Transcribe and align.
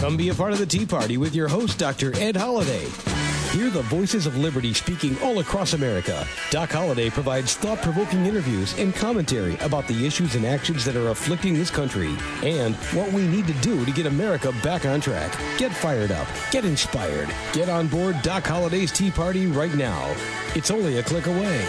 Come 0.00 0.16
be 0.16 0.30
a 0.30 0.34
part 0.34 0.54
of 0.54 0.58
the 0.58 0.64
Tea 0.64 0.86
Party 0.86 1.18
with 1.18 1.34
your 1.34 1.46
host, 1.46 1.78
Dr. 1.78 2.18
Ed 2.18 2.34
Holliday. 2.34 2.86
Hear 3.50 3.68
the 3.68 3.82
voices 3.82 4.24
of 4.24 4.34
liberty 4.34 4.72
speaking 4.72 5.14
all 5.20 5.40
across 5.40 5.74
America. 5.74 6.26
Doc 6.50 6.72
Holliday 6.72 7.10
provides 7.10 7.54
thought 7.54 7.82
provoking 7.82 8.24
interviews 8.24 8.74
and 8.78 8.94
commentary 8.94 9.58
about 9.58 9.86
the 9.88 10.06
issues 10.06 10.36
and 10.36 10.46
actions 10.46 10.86
that 10.86 10.96
are 10.96 11.10
afflicting 11.10 11.52
this 11.52 11.68
country 11.68 12.16
and 12.42 12.76
what 12.94 13.12
we 13.12 13.26
need 13.26 13.46
to 13.46 13.52
do 13.60 13.84
to 13.84 13.92
get 13.92 14.06
America 14.06 14.54
back 14.62 14.86
on 14.86 15.02
track. 15.02 15.38
Get 15.58 15.70
fired 15.70 16.12
up, 16.12 16.26
get 16.50 16.64
inspired, 16.64 17.28
get 17.52 17.68
on 17.68 17.86
board 17.86 18.16
Doc 18.22 18.46
Holliday's 18.46 18.92
Tea 18.92 19.10
Party 19.10 19.48
right 19.48 19.74
now. 19.74 20.16
It's 20.54 20.70
only 20.70 20.96
a 20.96 21.02
click 21.02 21.26
away. 21.26 21.68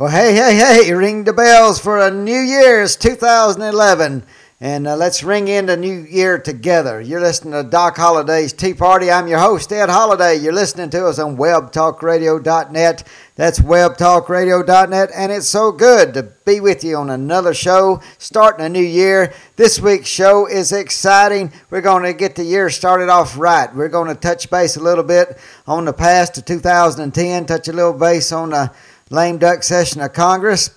Well, 0.00 0.10
hey, 0.10 0.34
hey, 0.34 0.56
hey, 0.56 0.92
ring 0.94 1.22
the 1.22 1.32
bells 1.32 1.78
for 1.78 2.00
a 2.00 2.10
New 2.10 2.40
Year's 2.40 2.96
2011. 2.96 4.24
And 4.62 4.86
uh, 4.86 4.94
let's 4.94 5.24
ring 5.24 5.48
in 5.48 5.66
the 5.66 5.76
new 5.76 6.04
year 6.04 6.38
together. 6.38 7.00
You're 7.00 7.20
listening 7.20 7.52
to 7.52 7.68
Doc 7.68 7.96
Holliday's 7.96 8.52
Tea 8.52 8.74
Party. 8.74 9.10
I'm 9.10 9.26
your 9.26 9.40
host, 9.40 9.72
Ed 9.72 9.88
Holliday. 9.88 10.36
You're 10.36 10.52
listening 10.52 10.88
to 10.90 11.08
us 11.08 11.18
on 11.18 11.36
webtalkradio.net. 11.36 13.02
That's 13.34 13.58
webtalkradio.net. 13.58 15.10
And 15.16 15.32
it's 15.32 15.48
so 15.48 15.72
good 15.72 16.14
to 16.14 16.22
be 16.22 16.60
with 16.60 16.84
you 16.84 16.94
on 16.94 17.10
another 17.10 17.54
show, 17.54 18.00
starting 18.18 18.64
a 18.64 18.68
new 18.68 18.84
year. 18.84 19.32
This 19.56 19.80
week's 19.80 20.06
show 20.06 20.46
is 20.46 20.70
exciting. 20.70 21.50
We're 21.68 21.80
going 21.80 22.04
to 22.04 22.12
get 22.12 22.36
the 22.36 22.44
year 22.44 22.70
started 22.70 23.08
off 23.08 23.36
right. 23.36 23.74
We're 23.74 23.88
going 23.88 24.14
to 24.14 24.20
touch 24.20 24.48
base 24.48 24.76
a 24.76 24.80
little 24.80 25.02
bit 25.02 25.40
on 25.66 25.86
the 25.86 25.92
past 25.92 26.38
of 26.38 26.44
2010, 26.44 27.46
touch 27.46 27.66
a 27.66 27.72
little 27.72 27.94
base 27.94 28.30
on 28.30 28.50
the 28.50 28.70
lame 29.10 29.38
duck 29.38 29.64
session 29.64 30.00
of 30.02 30.12
Congress. 30.12 30.70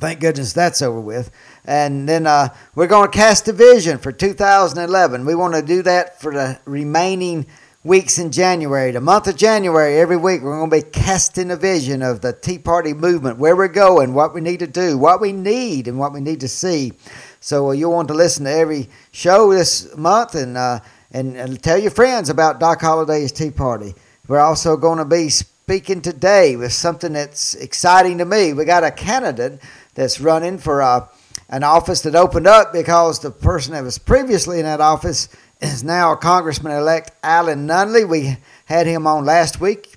Thank 0.00 0.18
goodness 0.20 0.52
that's 0.52 0.82
over 0.82 1.00
with. 1.00 1.30
And 1.64 2.08
then 2.08 2.26
uh, 2.26 2.48
we're 2.74 2.88
going 2.88 3.10
to 3.10 3.16
cast 3.16 3.46
a 3.48 3.52
vision 3.52 3.98
for 3.98 4.10
2011. 4.10 5.24
We 5.24 5.34
want 5.34 5.54
to 5.54 5.62
do 5.62 5.82
that 5.82 6.20
for 6.20 6.32
the 6.32 6.58
remaining 6.64 7.46
weeks 7.84 8.18
in 8.18 8.30
January. 8.30 8.90
The 8.90 9.00
month 9.00 9.26
of 9.26 9.36
January, 9.36 9.98
every 9.98 10.16
week, 10.16 10.42
we're 10.42 10.56
going 10.56 10.70
to 10.70 10.84
be 10.84 10.90
casting 10.90 11.50
a 11.50 11.56
vision 11.56 12.02
of 12.02 12.20
the 12.20 12.32
Tea 12.32 12.58
Party 12.58 12.94
movement, 12.94 13.38
where 13.38 13.56
we're 13.56 13.68
going, 13.68 14.14
what 14.14 14.34
we 14.34 14.40
need 14.40 14.60
to 14.60 14.66
do, 14.66 14.96
what 14.98 15.20
we 15.20 15.32
need, 15.32 15.88
and 15.88 15.98
what 15.98 16.12
we 16.12 16.20
need 16.20 16.40
to 16.40 16.48
see. 16.48 16.92
So 17.40 17.68
uh, 17.68 17.72
you'll 17.72 17.92
want 17.92 18.08
to 18.08 18.14
listen 18.14 18.44
to 18.44 18.52
every 18.52 18.88
show 19.10 19.52
this 19.52 19.96
month 19.96 20.34
and, 20.34 20.56
uh, 20.56 20.80
and, 21.12 21.36
and 21.36 21.62
tell 21.62 21.78
your 21.78 21.90
friends 21.90 22.28
about 22.28 22.60
Doc 22.60 22.80
Holliday's 22.80 23.32
Tea 23.32 23.50
Party. 23.50 23.94
We're 24.28 24.40
also 24.40 24.76
going 24.76 24.98
to 24.98 25.04
be 25.04 25.28
speaking 25.28 26.02
today 26.02 26.54
with 26.54 26.72
something 26.72 27.12
that's 27.12 27.54
exciting 27.54 28.18
to 28.18 28.24
me. 28.24 28.52
We 28.52 28.64
got 28.64 28.84
a 28.84 28.90
candidate 28.92 29.60
that's 29.94 30.20
running 30.20 30.58
for 30.58 30.82
uh, 30.82 31.06
an 31.52 31.62
office 31.62 32.00
that 32.00 32.14
opened 32.14 32.46
up 32.46 32.72
because 32.72 33.20
the 33.20 33.30
person 33.30 33.74
that 33.74 33.84
was 33.84 33.98
previously 33.98 34.58
in 34.58 34.64
that 34.64 34.80
office 34.80 35.28
is 35.60 35.84
now 35.84 36.12
a 36.12 36.16
Congressman 36.16 36.72
elect 36.72 37.12
Alan 37.22 37.68
Nunnelee. 37.68 38.08
We 38.08 38.38
had 38.64 38.86
him 38.86 39.06
on 39.06 39.26
last 39.26 39.60
week. 39.60 39.94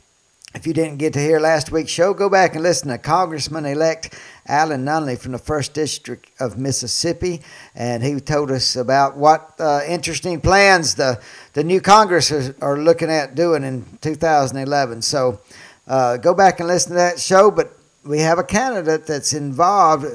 If 0.53 0.67
you 0.67 0.73
didn't 0.73 0.97
get 0.97 1.13
to 1.13 1.19
hear 1.19 1.39
last 1.39 1.71
week's 1.71 1.91
show, 1.91 2.13
go 2.13 2.29
back 2.29 2.55
and 2.55 2.63
listen 2.63 2.89
to 2.89 2.97
Congressman 2.97 3.65
elect 3.65 4.19
Alan 4.45 4.83
Nunnelee 4.83 5.17
from 5.17 5.31
the 5.31 5.37
1st 5.37 5.73
District 5.73 6.29
of 6.41 6.57
Mississippi. 6.57 7.41
And 7.73 8.03
he 8.03 8.19
told 8.19 8.51
us 8.51 8.75
about 8.75 9.15
what 9.15 9.53
uh, 9.57 9.79
interesting 9.87 10.41
plans 10.41 10.95
the, 10.95 11.21
the 11.53 11.63
new 11.63 11.79
Congress 11.79 12.33
are, 12.33 12.53
are 12.61 12.77
looking 12.77 13.09
at 13.09 13.33
doing 13.35 13.63
in 13.63 13.85
2011. 14.01 15.01
So 15.01 15.39
uh, 15.87 16.17
go 16.17 16.33
back 16.33 16.59
and 16.59 16.67
listen 16.67 16.89
to 16.89 16.95
that 16.95 17.17
show. 17.17 17.49
But 17.49 17.71
we 18.05 18.19
have 18.19 18.39
a 18.39 18.43
candidate 18.43 19.07
that's 19.07 19.33
involved, 19.33 20.05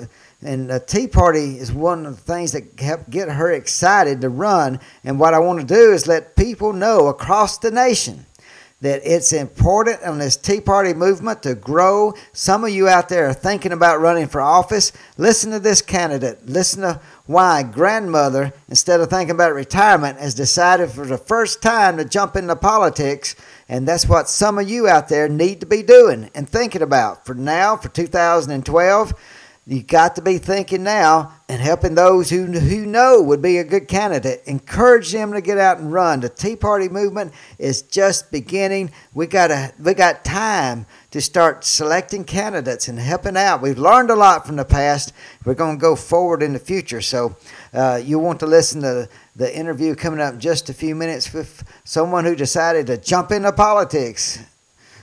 and 0.42 0.70
the 0.70 0.80
Tea 0.80 1.06
Party 1.06 1.58
is 1.58 1.72
one 1.72 2.06
of 2.06 2.16
the 2.16 2.22
things 2.22 2.52
that 2.52 2.78
help 2.80 3.10
get 3.10 3.28
her 3.28 3.50
excited 3.50 4.20
to 4.22 4.28
run. 4.28 4.80
And 5.04 5.20
what 5.20 5.34
I 5.34 5.38
want 5.38 5.60
to 5.60 5.66
do 5.66 5.92
is 5.92 6.06
let 6.06 6.36
people 6.36 6.72
know 6.72 7.08
across 7.08 7.58
the 7.58 7.70
nation 7.70 8.26
that 8.80 9.02
it's 9.04 9.34
important 9.34 10.02
on 10.02 10.18
this 10.18 10.38
Tea 10.38 10.62
Party 10.62 10.94
movement 10.94 11.42
to 11.42 11.54
grow. 11.54 12.14
Some 12.32 12.64
of 12.64 12.70
you 12.70 12.88
out 12.88 13.10
there 13.10 13.28
are 13.28 13.34
thinking 13.34 13.72
about 13.72 14.00
running 14.00 14.26
for 14.26 14.40
office. 14.40 14.92
Listen 15.18 15.50
to 15.50 15.60
this 15.60 15.82
candidate. 15.82 16.46
Listen 16.46 16.80
to 16.82 17.00
why 17.26 17.62
grandmother, 17.62 18.54
instead 18.68 19.00
of 19.00 19.10
thinking 19.10 19.34
about 19.34 19.52
retirement, 19.52 20.18
has 20.18 20.34
decided 20.34 20.90
for 20.90 21.04
the 21.04 21.18
first 21.18 21.60
time 21.60 21.98
to 21.98 22.06
jump 22.06 22.36
into 22.36 22.56
politics 22.56 23.36
and 23.70 23.86
that's 23.86 24.08
what 24.08 24.28
some 24.28 24.58
of 24.58 24.68
you 24.68 24.88
out 24.88 25.08
there 25.08 25.28
need 25.28 25.60
to 25.60 25.66
be 25.66 25.84
doing 25.84 26.28
and 26.34 26.48
thinking 26.48 26.82
about 26.82 27.24
for 27.24 27.34
now, 27.34 27.76
for 27.76 27.88
2012. 27.88 29.14
You 29.70 29.84
got 29.84 30.16
to 30.16 30.20
be 30.20 30.38
thinking 30.38 30.82
now 30.82 31.32
and 31.48 31.62
helping 31.62 31.94
those 31.94 32.28
who 32.28 32.46
who 32.46 32.84
know 32.84 33.22
would 33.22 33.40
be 33.40 33.58
a 33.58 33.62
good 33.62 33.86
candidate. 33.86 34.42
Encourage 34.46 35.12
them 35.12 35.32
to 35.32 35.40
get 35.40 35.58
out 35.58 35.78
and 35.78 35.92
run. 35.92 36.18
The 36.18 36.28
Tea 36.28 36.56
Party 36.56 36.88
movement 36.88 37.32
is 37.56 37.82
just 37.82 38.32
beginning. 38.32 38.90
We 39.14 39.28
got 39.28 39.52
a 39.52 39.72
we 39.78 39.94
got 39.94 40.24
time 40.24 40.86
to 41.12 41.20
start 41.20 41.64
selecting 41.64 42.24
candidates 42.24 42.88
and 42.88 42.98
helping 42.98 43.36
out. 43.36 43.62
We've 43.62 43.78
learned 43.78 44.10
a 44.10 44.16
lot 44.16 44.44
from 44.44 44.56
the 44.56 44.64
past. 44.64 45.12
We're 45.44 45.54
going 45.54 45.76
to 45.76 45.80
go 45.80 45.94
forward 45.94 46.42
in 46.42 46.52
the 46.52 46.58
future. 46.58 47.00
So 47.00 47.36
uh, 47.72 48.00
you 48.04 48.18
want 48.18 48.40
to 48.40 48.46
listen 48.46 48.82
to 48.82 49.08
the 49.36 49.56
interview 49.56 49.94
coming 49.94 50.18
up 50.18 50.34
in 50.34 50.40
just 50.40 50.68
a 50.68 50.74
few 50.74 50.96
minutes 50.96 51.32
with 51.32 51.62
someone 51.84 52.24
who 52.24 52.34
decided 52.34 52.88
to 52.88 52.96
jump 52.96 53.30
into 53.30 53.52
politics. 53.52 54.40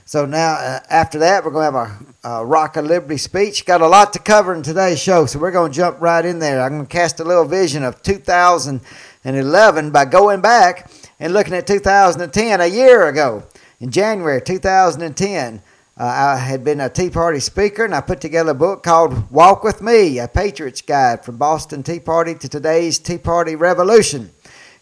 So 0.08 0.26
now, 0.26 0.54
uh, 0.54 0.80
after 0.90 1.20
that, 1.20 1.44
we're 1.44 1.52
going 1.52 1.70
to 1.70 1.80
have 1.80 2.06
a, 2.24 2.30
a 2.30 2.46
Rock 2.46 2.78
of 2.78 2.86
Liberty 2.86 3.18
speech. 3.18 3.66
Got 3.66 3.82
a 3.82 3.88
lot 3.90 4.14
to 4.14 4.20
cover 4.20 4.56
in 4.56 4.64
today's 4.64 5.02
show, 5.02 5.26
so 5.26 5.38
we're 5.38 5.52
going 5.52 5.74
to 5.74 5.76
jump 5.76 6.00
right 6.00 6.24
in 6.24 6.40
there. 6.40 6.62
I'm 6.62 6.76
going 6.76 6.86
to 6.86 6.90
cast 6.90 7.20
a 7.20 7.26
little 7.26 7.44
vision 7.44 7.84
of 7.84 8.02
2011 8.04 9.92
by 9.92 10.06
going 10.06 10.40
back 10.40 10.90
and 11.20 11.34
looking 11.34 11.54
at 11.54 11.68
2010, 11.68 12.62
a 12.62 12.68
year 12.68 13.10
ago, 13.10 13.44
in 13.82 13.92
January 13.92 14.42
2010. 14.42 15.62
Uh, 16.00 16.04
I 16.04 16.38
had 16.38 16.64
been 16.64 16.80
a 16.80 16.90
Tea 16.90 17.10
Party 17.10 17.42
speaker, 17.42 17.84
and 17.84 17.94
I 17.94 18.00
put 18.00 18.22
together 18.22 18.52
a 18.52 18.56
book 18.56 18.84
called 18.84 19.30
Walk 19.30 19.66
with 19.66 19.82
Me, 19.82 20.20
a 20.20 20.30
Patriot's 20.30 20.82
Guide 20.82 21.26
from 21.26 21.36
Boston 21.36 21.84
Tea 21.84 22.00
Party 22.00 22.34
to 22.34 22.48
today's 22.48 22.98
Tea 22.98 23.18
Party 23.18 23.58
Revolution. 23.58 24.32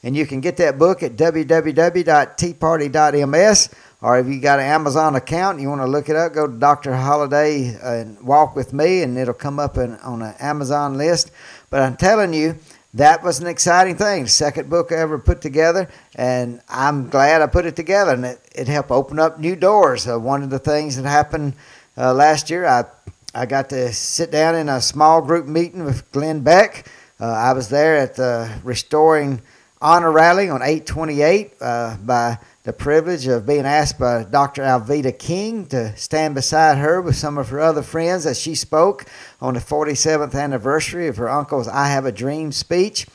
And 0.03 0.16
you 0.16 0.28
can 0.28 0.40
get 0.40 0.58
that 0.58 0.78
book 0.78 1.02
at 1.02 1.16
www.teaparty.ms, 1.16 3.69
or 4.02 4.20
if 4.20 4.28
you 4.28 4.40
got 4.40 4.60
an 4.60 4.66
Amazon 4.66 5.16
account 5.16 5.56
and 5.56 5.62
you 5.62 5.70
want 5.70 5.82
to 5.82 5.88
look 5.88 6.10
it 6.10 6.16
up, 6.16 6.34
go 6.34 6.48
to 6.48 6.54
Dr. 6.54 6.96
Holliday 6.96 7.78
and 7.82 8.22
Walk 8.22 8.56
with 8.56 8.74
Me, 8.74 9.02
and 9.02 9.18
it'll 9.18 9.34
come 9.34 9.60
up 9.60 9.78
in, 9.78 9.96
on 9.98 10.22
an 10.22 10.36
Amazon 10.40 10.98
list. 10.98 11.32
But 11.70 11.82
I'm 11.82 11.98
telling 11.98 12.34
you, 12.34 12.58
that 12.94 13.24
was 13.24 13.40
an 13.40 13.48
exciting 13.48 13.96
thing. 13.96 14.28
Second 14.28 14.70
book 14.70 14.92
I 14.92 14.96
ever 14.96 15.18
put 15.20 15.42
together, 15.42 15.90
and 16.16 16.62
I'm 16.70 17.10
glad 17.10 17.42
I 17.42 17.48
put 17.48 17.66
it 17.66 17.76
together, 17.76 18.14
and 18.14 18.26
it, 18.26 18.40
it 18.54 18.68
helped 18.68 18.92
open 18.92 19.20
up 19.20 19.40
new 19.40 19.56
doors. 19.56 20.08
Uh, 20.08 20.20
one 20.20 20.44
of 20.44 20.50
the 20.50 20.60
things 20.60 20.96
that 20.96 21.06
happened 21.06 21.54
uh, 21.98 22.14
last 22.14 22.50
year, 22.50 22.66
I 22.66 22.86
I 23.38 23.46
got 23.46 23.70
to 23.72 23.92
sit 23.92 24.32
down 24.32 24.56
in 24.56 24.70
a 24.70 24.80
small 24.80 25.22
group 25.22 25.46
meeting 25.46 25.84
with 25.84 26.10
Glenn 26.14 26.40
Beck. 26.40 26.90
Uh, 27.20 27.26
I 27.26 27.52
was 27.52 27.68
there 27.68 27.98
at 27.98 28.16
the 28.16 28.50
Restoring 28.64 29.42
Honor 29.82 30.10
Rally 30.10 30.50
on 30.50 30.62
828 30.62 31.52
uh, 31.60 31.98
by 31.98 32.38
the 32.66 32.74
privilege 32.74 33.28
of 33.28 33.46
being 33.46 33.66
asked 33.66 34.00
by 34.00 34.24
Dr. 34.24 34.64
Alveda 34.64 35.18
King 35.18 35.68
to 35.68 35.96
stand 35.96 36.34
beside 36.34 36.80
her 36.80 37.00
with 37.00 37.16
some 37.16 37.38
of 37.38 37.50
her 37.50 37.59
other 37.59 37.84
friends 37.84 38.26
as 38.26 38.40
she 38.40 38.56
spoke 38.56 39.06
on 39.40 39.53
the 39.53 39.59
47th 39.59 40.34
anniversary 40.34 41.08
of 41.08 41.18
her 41.18 41.30
uncle's 41.30 41.68
I 41.68 41.90
Have 41.90 42.08
a 42.08 42.12
Dream 42.12 42.52
speech. 42.52 43.06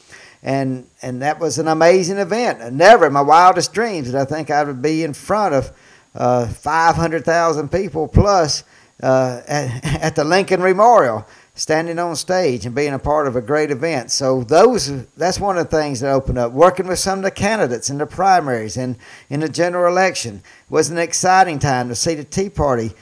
And, 0.41 0.89
and 1.03 1.21
that 1.23 1.41
was 1.41 1.59
an 1.59 1.67
amazing 1.67 2.19
event. 2.19 2.73
Never 2.73 3.07
in 3.07 3.13
my 3.13 3.23
wildest 3.23 3.73
dreams 3.73 4.07
did 4.07 4.15
I 4.15 4.25
think 4.25 4.53
I 4.53 4.63
would 4.63 4.81
be 4.81 5.03
in 5.03 5.15
front 5.15 5.53
of 5.53 5.73
uh, 6.15 6.47
500,000 6.47 7.73
people 7.73 8.07
plus 8.07 8.63
uh, 9.03 9.43
at, 9.49 9.85
at 10.03 10.15
the 10.15 10.23
Lincoln 10.23 10.63
Memorial 10.63 11.27
standing 11.61 11.99
on 11.99 12.17
stage 12.17 12.65
and 12.65 12.75
being 12.75 12.95
a 12.95 12.99
part 12.99 13.29
of 13.29 13.37
a 13.37 13.41
great 13.43 13.71
event. 13.71 14.11
So 14.11 14.43
those 14.43 15.05
that's 15.17 15.39
one 15.39 15.59
of 15.59 15.69
the 15.69 15.77
things 15.77 16.01
that 16.01 16.11
opened 16.11 16.39
up. 16.39 16.53
Working 16.53 16.87
with 16.87 16.99
some 16.99 17.19
of 17.19 17.25
the 17.25 17.31
candidates 17.31 17.91
in 17.91 17.99
the 17.99 18.07
primaries 18.07 18.79
and 18.79 18.97
in 19.29 19.41
the 19.41 19.49
general 19.49 19.93
election 19.93 20.43
was 20.71 20.89
an 20.89 20.97
exciting 20.97 21.59
time 21.59 21.91
to 21.91 21.95
see 21.95 22.15
the 22.15 22.25
Tea 22.25 22.49
Party 22.49 22.93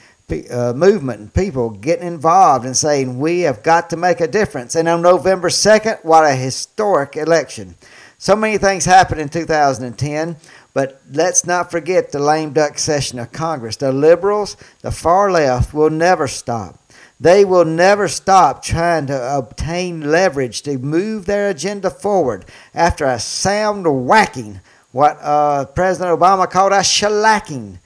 uh, 0.51 0.73
movement 0.75 1.21
and 1.21 1.33
people 1.33 1.69
getting 1.69 2.05
involved 2.05 2.65
and 2.65 2.75
saying 2.75 3.17
we 3.17 3.41
have 3.41 3.63
got 3.63 3.89
to 3.91 3.97
make 3.97 4.19
a 4.19 4.27
difference. 4.27 4.75
And 4.75 4.89
on 4.89 5.01
November 5.01 5.47
2nd, 5.47 6.03
what 6.03 6.25
a 6.25 6.35
historic 6.35 7.15
election. 7.15 7.75
So 8.17 8.35
many 8.35 8.57
things 8.57 8.83
happened 8.83 9.21
in 9.21 9.29
2010. 9.29 10.35
But 10.73 11.01
let's 11.11 11.45
not 11.45 11.71
forget 11.71 12.11
the 12.11 12.19
lame 12.19 12.53
duck 12.53 12.77
session 12.77 13.19
of 13.19 13.31
Congress. 13.31 13.77
The 13.77 13.91
liberals, 13.91 14.55
the 14.81 14.91
far 14.91 15.31
left, 15.31 15.73
will 15.73 15.89
never 15.89 16.27
stop. 16.27 16.78
They 17.19 17.43
will 17.43 17.65
never 17.65 18.07
stop 18.07 18.63
trying 18.63 19.07
to 19.07 19.37
obtain 19.37 20.09
leverage 20.09 20.61
to 20.61 20.77
move 20.77 21.25
their 21.25 21.49
agenda 21.49 21.89
forward 21.89 22.45
after 22.73 23.05
a 23.05 23.19
sound 23.19 23.85
whacking, 24.07 24.61
what 24.91 25.17
uh, 25.21 25.65
President 25.65 26.17
Obama 26.17 26.49
called 26.49 26.71
a 26.71 26.79
shellacking. 26.79 27.79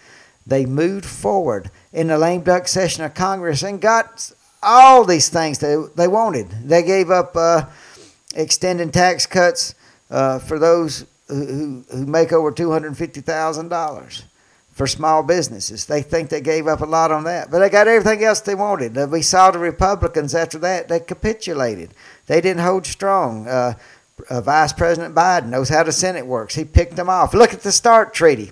They 0.45 0.65
moved 0.67 1.05
forward 1.05 1.71
in 1.91 2.07
the 2.07 2.17
lame 2.17 2.41
duck 2.41 2.67
session 2.67 3.03
of 3.03 3.15
Congress 3.15 3.63
and 3.63 3.81
got 3.81 4.31
all 4.61 5.03
these 5.03 5.29
things 5.29 5.57
they, 5.57 5.77
they 5.95 6.07
wanted. 6.07 6.49
They 6.67 6.83
gave 6.83 7.09
up 7.09 7.35
uh, 7.35 7.65
extending 8.35 8.91
tax 8.91 9.25
cuts 9.25 9.73
uh, 10.11 10.37
for 10.39 10.59
those 10.59 11.05
who, 11.27 11.83
who 11.91 12.05
make 12.05 12.31
over 12.31 12.51
$250,000 12.51 14.23
for 14.73 14.87
small 14.87 15.23
businesses. 15.23 15.85
They 15.85 16.01
think 16.01 16.29
they 16.29 16.41
gave 16.41 16.67
up 16.67 16.81
a 16.81 16.85
lot 16.85 17.11
on 17.11 17.23
that, 17.25 17.51
but 17.51 17.59
they 17.59 17.69
got 17.69 17.87
everything 17.87 18.23
else 18.23 18.41
they 18.41 18.55
wanted. 18.55 18.95
We 19.11 19.21
saw 19.21 19.51
the 19.51 19.59
Republicans 19.59 20.35
after 20.35 20.57
that, 20.59 20.87
they 20.87 20.99
capitulated. 20.99 21.93
They 22.25 22.41
didn't 22.41 22.63
hold 22.63 22.85
strong. 22.85 23.47
Uh, 23.47 23.75
uh, 24.29 24.41
Vice 24.41 24.73
President 24.73 25.15
Biden 25.15 25.47
knows 25.47 25.69
how 25.69 25.83
the 25.83 25.91
Senate 25.91 26.25
works. 26.25 26.55
He 26.55 26.65
picked 26.65 26.95
them 26.95 27.09
off. 27.09 27.33
Look 27.33 27.53
at 27.53 27.61
the 27.61 27.71
START 27.71 28.13
treaty. 28.13 28.51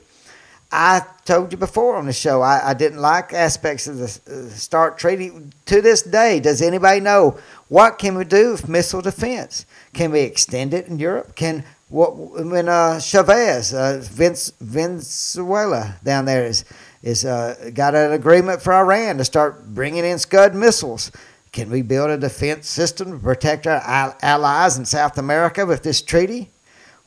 I 0.72 1.02
told 1.26 1.52
you 1.52 1.58
before 1.58 1.98
on 1.98 2.06
the 2.06 2.14
show, 2.14 2.42
I, 2.42 2.70
I 2.70 2.74
didn't 2.74 3.00
like 3.00 3.34
aspects 3.34 3.88
of 3.88 3.98
the 3.98 4.06
uh, 4.06 4.50
START 4.50 4.98
treaty. 4.98 5.32
To 5.66 5.82
this 5.82 6.02
day, 6.02 6.40
does 6.40 6.62
anybody 6.62 7.02
know 7.02 7.38
what 7.68 8.00
can 8.00 8.16
we 8.16 8.24
do 8.24 8.52
with 8.52 8.70
missile 8.70 9.02
defense? 9.02 9.66
Can 9.94 10.12
we 10.12 10.22
extend 10.22 10.74
it 10.74 10.88
in 10.88 10.98
Europe? 10.98 11.36
Can 11.36 11.66
what 11.92 12.16
when 12.16 12.70
uh, 12.70 13.00
Chavez, 13.00 13.74
uh, 13.74 14.00
Vince, 14.02 14.54
Venezuela 14.62 15.96
down 16.04 16.26
there 16.26 16.46
is 16.46 16.64
is 17.04 17.26
uh, 17.26 17.72
got 17.74 17.96
an 17.96 18.14
agreement 18.14 18.62
for 18.62 18.74
Iran 18.74 19.18
to 19.18 19.26
start 19.26 19.74
bringing 19.74 20.06
in 20.06 20.18
Scud 20.18 20.56
missiles. 20.56 21.12
Can 21.52 21.70
we 21.70 21.82
build 21.82 22.10
a 22.10 22.18
defense 22.18 22.70
system 22.70 23.12
to 23.12 23.20
protect 23.20 23.68
our 23.68 24.16
allies 24.22 24.78
in 24.78 24.86
South 24.86 25.18
America 25.18 25.66
with 25.66 25.84
this 25.84 26.02
treaty? 26.02 26.50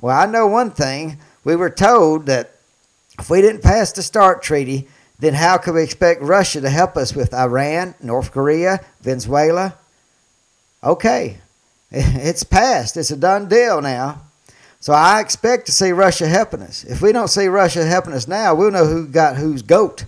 Well, 0.02 0.16
I 0.16 0.26
know 0.26 0.46
one 0.46 0.70
thing. 0.70 1.18
We 1.44 1.56
were 1.56 1.70
told 1.70 2.26
that 2.26 2.56
if 3.18 3.30
we 3.30 3.40
didn't 3.40 3.62
pass 3.62 3.92
the 3.92 4.02
START 4.02 4.42
treaty, 4.42 4.88
then 5.18 5.32
how 5.32 5.56
could 5.56 5.74
we 5.74 5.82
expect 5.82 6.20
Russia 6.20 6.60
to 6.60 6.68
help 6.68 6.98
us 6.98 7.14
with 7.14 7.32
Iran, 7.32 7.94
North 8.02 8.32
Korea, 8.32 8.84
Venezuela? 9.00 9.76
Okay, 10.82 11.38
it's 11.90 12.44
passed. 12.44 12.98
It's 12.98 13.10
a 13.10 13.16
done 13.16 13.48
deal 13.48 13.80
now. 13.80 14.23
So 14.84 14.92
I 14.92 15.22
expect 15.22 15.64
to 15.64 15.72
see 15.72 15.92
Russia 15.92 16.26
helping 16.26 16.60
us. 16.60 16.84
If 16.84 17.00
we 17.00 17.10
don't 17.10 17.28
see 17.28 17.46
Russia 17.46 17.86
helping 17.86 18.12
us 18.12 18.28
now, 18.28 18.54
we'll 18.54 18.70
know 18.70 18.84
who 18.84 19.06
got 19.06 19.38
whose 19.38 19.62
goat. 19.62 20.04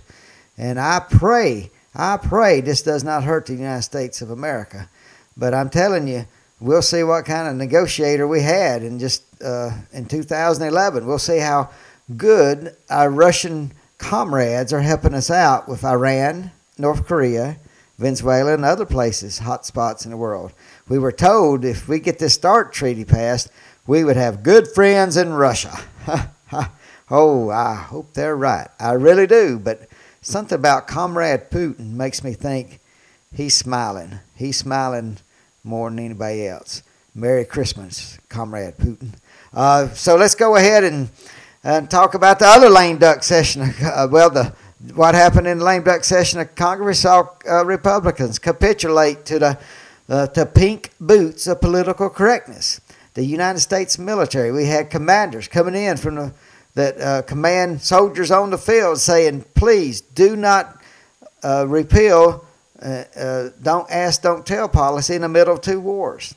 And 0.55 0.79
I 0.79 0.99
pray, 0.99 1.71
I 1.95 2.17
pray 2.17 2.61
this 2.61 2.83
does 2.83 3.03
not 3.03 3.23
hurt 3.23 3.47
the 3.47 3.53
United 3.53 3.81
States 3.81 4.21
of 4.21 4.29
America. 4.29 4.87
But 5.35 5.55
I'm 5.55 5.71
telling 5.71 6.07
you, 6.07 6.27
we'll 6.59 6.83
see 6.83 7.01
what 7.01 7.25
kind 7.25 7.47
of 7.47 7.55
negotiator 7.55 8.27
we 8.27 8.43
had 8.43 8.83
in 8.83 8.99
just 8.99 9.23
uh, 9.41 9.71
in 9.93 10.05
2011. 10.05 11.07
We'll 11.07 11.17
see 11.17 11.39
how 11.39 11.71
good 12.15 12.75
our 12.87 13.09
Russian 13.09 13.71
comrades 13.97 14.73
are 14.73 14.81
helping 14.81 15.15
us 15.15 15.31
out 15.31 15.67
with 15.67 15.83
Iran, 15.83 16.51
North 16.77 17.07
Korea, 17.07 17.57
Venezuela, 17.97 18.53
and 18.53 18.63
other 18.63 18.85
places, 18.85 19.39
hot 19.39 19.65
spots 19.65 20.05
in 20.05 20.11
the 20.11 20.17
world. 20.17 20.53
We 20.87 20.99
were 20.99 21.11
told 21.11 21.65
if 21.65 21.87
we 21.87 21.99
get 21.99 22.19
this 22.19 22.35
START 22.35 22.71
treaty 22.71 23.05
passed, 23.05 23.49
we 23.87 24.03
would 24.03 24.17
have 24.17 24.43
good 24.43 24.67
friends 24.67 25.15
in 25.15 25.33
Russia. 25.33 25.79
oh, 27.09 27.49
I 27.49 27.75
hope 27.75 28.13
they're 28.13 28.35
right. 28.35 28.67
I 28.79 28.91
really 28.91 29.25
do. 29.25 29.57
But 29.57 29.87
something 30.21 30.57
about 30.57 30.87
Comrade 30.87 31.49
Putin 31.49 31.93
makes 31.93 32.23
me 32.23 32.33
think 32.33 32.81
he's 33.33 33.55
smiling. 33.55 34.19
He's 34.35 34.57
smiling 34.57 35.17
more 35.63 35.89
than 35.89 35.99
anybody 35.99 36.47
else. 36.47 36.83
Merry 37.15 37.45
Christmas, 37.45 38.19
Comrade 38.29 38.77
Putin. 38.77 39.13
Uh, 39.53 39.89
so 39.89 40.17
let's 40.17 40.35
go 40.35 40.57
ahead 40.57 40.83
and, 40.83 41.09
and 41.63 41.89
talk 41.89 42.13
about 42.13 42.39
the 42.39 42.45
other 42.45 42.69
lame 42.69 42.97
duck 42.97 43.23
session. 43.23 43.73
Uh, 43.81 44.07
well, 44.11 44.29
the 44.29 44.53
what 44.93 45.15
happened 45.15 45.47
in 45.47 45.57
the 45.57 45.63
lame 45.65 45.81
duck 45.81 46.03
session 46.03 46.39
of 46.39 46.53
Congress 46.53 46.99
saw 46.99 47.27
uh, 47.49 47.65
Republicans 47.65 48.37
capitulate 48.37 49.25
to 49.25 49.39
the 49.39 49.59
uh, 50.07 50.27
to 50.27 50.45
pink 50.45 50.91
boots 50.99 51.47
of 51.47 51.59
political 51.59 52.09
correctness 52.09 52.79
the 53.17 53.25
United 53.25 53.59
States 53.59 53.97
military. 53.97 54.51
We 54.51 54.65
had 54.65 54.91
commanders 54.91 55.47
coming 55.47 55.73
in 55.73 55.97
from 55.97 56.15
the 56.15 56.33
that 56.75 57.01
uh, 57.01 57.21
command 57.23 57.81
soldiers 57.81 58.29
on 58.29 58.51
the 58.51 58.59
field 58.59 58.99
saying, 58.99 59.43
"Please 59.55 60.01
do 60.01 60.35
not 60.35 60.79
uh, 61.43 61.65
repeal, 61.67 62.45
uh, 62.79 63.03
uh, 63.19 63.49
don't 63.63 63.89
ask, 63.89 64.21
don't 64.21 64.45
tell 64.45 64.69
policy 64.69 65.15
in 65.15 65.23
the 65.23 65.29
middle 65.29 65.55
of 65.55 65.61
two 65.61 65.79
wars." 65.79 66.35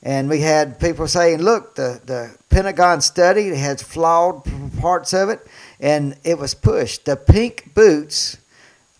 And 0.00 0.28
we 0.28 0.42
had 0.42 0.78
people 0.78 1.08
saying, 1.08 1.42
"Look, 1.42 1.74
the 1.74 2.00
the 2.06 2.36
Pentagon 2.50 3.00
study 3.00 3.48
has 3.56 3.82
flawed 3.82 4.44
parts 4.78 5.12
of 5.12 5.28
it, 5.28 5.44
and 5.80 6.16
it 6.22 6.38
was 6.38 6.54
pushed. 6.54 7.04
The 7.04 7.16
pink 7.16 7.74
boots, 7.74 8.36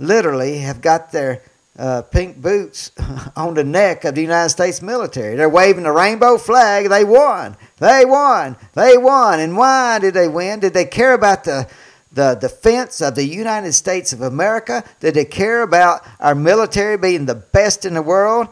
literally, 0.00 0.58
have 0.58 0.80
got 0.80 1.12
their 1.12 1.40
uh, 1.78 2.02
pink 2.02 2.40
boots 2.40 2.92
on 3.36 3.54
the 3.54 3.64
neck 3.64 4.04
of 4.04 4.14
the 4.14 4.22
United 4.22 4.50
States 4.50 4.80
military. 4.80 5.36
They're 5.36 5.48
waving 5.48 5.84
the 5.84 5.92
rainbow 5.92 6.38
flag. 6.38 6.88
They 6.88 7.04
won. 7.04 7.56
They 7.78 8.04
won. 8.04 8.56
They 8.74 8.96
won. 8.96 9.40
And 9.40 9.56
why 9.56 9.98
did 9.98 10.14
they 10.14 10.28
win? 10.28 10.60
Did 10.60 10.74
they 10.74 10.86
care 10.86 11.12
about 11.12 11.44
the 11.44 11.68
the 12.16 12.34
defense 12.34 13.02
of 13.02 13.14
the 13.14 13.24
United 13.24 13.74
States 13.74 14.12
of 14.12 14.22
America? 14.22 14.82
Did 15.00 15.14
they 15.14 15.26
care 15.26 15.62
about 15.62 16.02
our 16.18 16.34
military 16.34 16.96
being 16.96 17.26
the 17.26 17.34
best 17.34 17.84
in 17.84 17.92
the 17.94 18.02
world? 18.02 18.48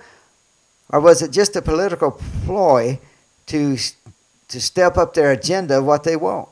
Or 0.90 1.00
was 1.00 1.22
it 1.22 1.30
just 1.30 1.56
a 1.56 1.62
political 1.62 2.20
ploy 2.44 3.00
to, 3.46 3.78
to 4.48 4.60
step 4.60 4.98
up 4.98 5.14
their 5.14 5.32
agenda 5.32 5.78
of 5.78 5.86
what 5.86 6.04
they 6.04 6.14
want? 6.14 6.50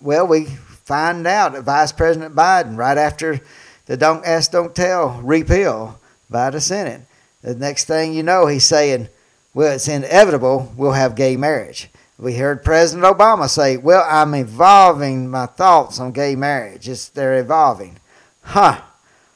Well, 0.00 0.26
we 0.28 0.44
find 0.46 1.26
out 1.26 1.52
that 1.54 1.64
Vice 1.64 1.90
President 1.90 2.36
Biden, 2.36 2.76
right 2.76 2.96
after 2.96 3.40
the 3.86 3.96
don't 3.96 4.24
ask, 4.24 4.50
don't 4.50 4.74
tell 4.74 5.20
repeal 5.22 5.98
by 6.28 6.50
the 6.50 6.60
Senate. 6.60 7.02
The 7.42 7.54
next 7.54 7.84
thing 7.84 8.12
you 8.12 8.22
know, 8.22 8.46
he's 8.46 8.64
saying, 8.64 9.08
well, 9.54 9.74
it's 9.74 9.88
inevitable 9.88 10.72
we'll 10.76 10.92
have 10.92 11.14
gay 11.14 11.36
marriage. 11.36 11.88
We 12.18 12.36
heard 12.36 12.64
President 12.64 13.04
Obama 13.04 13.48
say, 13.48 13.76
well, 13.76 14.04
I'm 14.08 14.34
evolving 14.34 15.28
my 15.30 15.46
thoughts 15.46 16.00
on 16.00 16.12
gay 16.12 16.34
marriage. 16.34 16.88
It's, 16.88 17.08
they're 17.08 17.38
evolving. 17.38 17.98
Huh, 18.42 18.80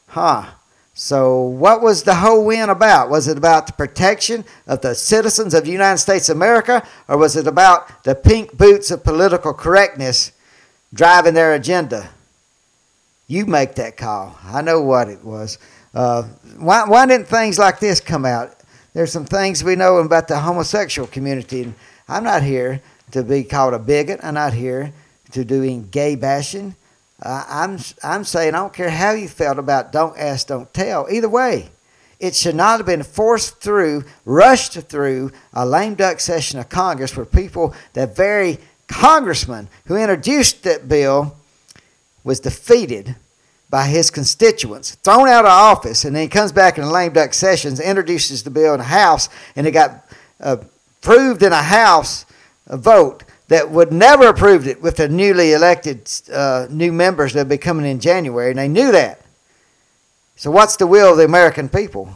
huh. 0.08 0.50
So, 0.94 1.40
what 1.42 1.80
was 1.80 2.02
the 2.02 2.16
whole 2.16 2.44
win 2.44 2.68
about? 2.68 3.08
Was 3.08 3.28
it 3.28 3.38
about 3.38 3.66
the 3.66 3.72
protection 3.72 4.44
of 4.66 4.82
the 4.82 4.94
citizens 4.94 5.54
of 5.54 5.64
the 5.64 5.70
United 5.70 5.98
States 5.98 6.28
of 6.28 6.36
America, 6.36 6.86
or 7.08 7.16
was 7.16 7.36
it 7.36 7.46
about 7.46 8.04
the 8.04 8.14
pink 8.14 8.56
boots 8.56 8.90
of 8.90 9.04
political 9.04 9.54
correctness 9.54 10.32
driving 10.92 11.34
their 11.34 11.54
agenda? 11.54 12.10
You 13.30 13.46
make 13.46 13.76
that 13.76 13.96
call. 13.96 14.36
I 14.42 14.60
know 14.60 14.82
what 14.82 15.06
it 15.06 15.24
was. 15.24 15.58
Uh, 15.94 16.24
why, 16.58 16.82
why 16.88 17.06
didn't 17.06 17.28
things 17.28 17.60
like 17.60 17.78
this 17.78 18.00
come 18.00 18.24
out? 18.24 18.56
There's 18.92 19.12
some 19.12 19.24
things 19.24 19.62
we 19.62 19.76
know 19.76 19.98
about 19.98 20.26
the 20.26 20.40
homosexual 20.40 21.06
community. 21.06 21.62
And 21.62 21.74
I'm 22.08 22.24
not 22.24 22.42
here 22.42 22.82
to 23.12 23.22
be 23.22 23.44
called 23.44 23.72
a 23.72 23.78
bigot. 23.78 24.18
I'm 24.24 24.34
not 24.34 24.52
here 24.52 24.92
to 25.30 25.44
doing 25.44 25.88
gay 25.92 26.16
bashing. 26.16 26.74
Uh, 27.22 27.44
I'm, 27.48 27.78
I'm 28.02 28.24
saying 28.24 28.56
I 28.56 28.58
don't 28.58 28.72
care 28.72 28.90
how 28.90 29.12
you 29.12 29.28
felt 29.28 29.60
about 29.60 29.92
don't 29.92 30.18
ask, 30.18 30.48
don't 30.48 30.74
tell. 30.74 31.06
Either 31.08 31.28
way, 31.28 31.70
it 32.18 32.34
should 32.34 32.56
not 32.56 32.80
have 32.80 32.86
been 32.86 33.04
forced 33.04 33.60
through, 33.60 34.06
rushed 34.24 34.72
through 34.72 35.30
a 35.52 35.64
lame 35.64 35.94
duck 35.94 36.18
session 36.18 36.58
of 36.58 36.68
Congress 36.68 37.16
where 37.16 37.26
people, 37.26 37.76
the 37.92 38.08
very 38.08 38.58
congressman 38.88 39.68
who 39.84 39.94
introduced 39.94 40.64
that 40.64 40.88
bill, 40.88 41.36
was 42.24 42.40
defeated 42.40 43.16
by 43.68 43.86
his 43.86 44.10
constituents, 44.10 44.96
thrown 44.96 45.28
out 45.28 45.44
of 45.44 45.50
office, 45.50 46.04
and 46.04 46.14
then 46.14 46.22
he 46.22 46.28
comes 46.28 46.50
back 46.50 46.76
in 46.76 46.84
the 46.84 46.90
lame 46.90 47.12
duck 47.12 47.32
sessions, 47.32 47.78
introduces 47.78 48.42
the 48.42 48.50
bill 48.50 48.74
in 48.74 48.78
the 48.78 48.84
House, 48.84 49.28
and 49.54 49.66
it 49.66 49.70
got 49.70 50.06
uh, 50.40 50.56
approved 51.00 51.42
in 51.42 51.52
a 51.52 51.62
House 51.62 52.26
a 52.66 52.76
vote 52.76 53.24
that 53.48 53.70
would 53.70 53.92
never 53.92 54.28
approved 54.28 54.66
it 54.66 54.80
with 54.80 54.96
the 54.96 55.08
newly 55.08 55.52
elected 55.52 56.10
uh, 56.32 56.66
new 56.70 56.92
members 56.92 57.32
that 57.32 57.44
will 57.44 57.50
be 57.50 57.58
coming 57.58 57.86
in 57.86 58.00
January, 58.00 58.50
and 58.50 58.58
they 58.58 58.68
knew 58.68 58.92
that. 58.92 59.20
So, 60.36 60.50
what's 60.50 60.76
the 60.76 60.86
will 60.86 61.12
of 61.12 61.18
the 61.18 61.24
American 61.24 61.68
people? 61.68 62.08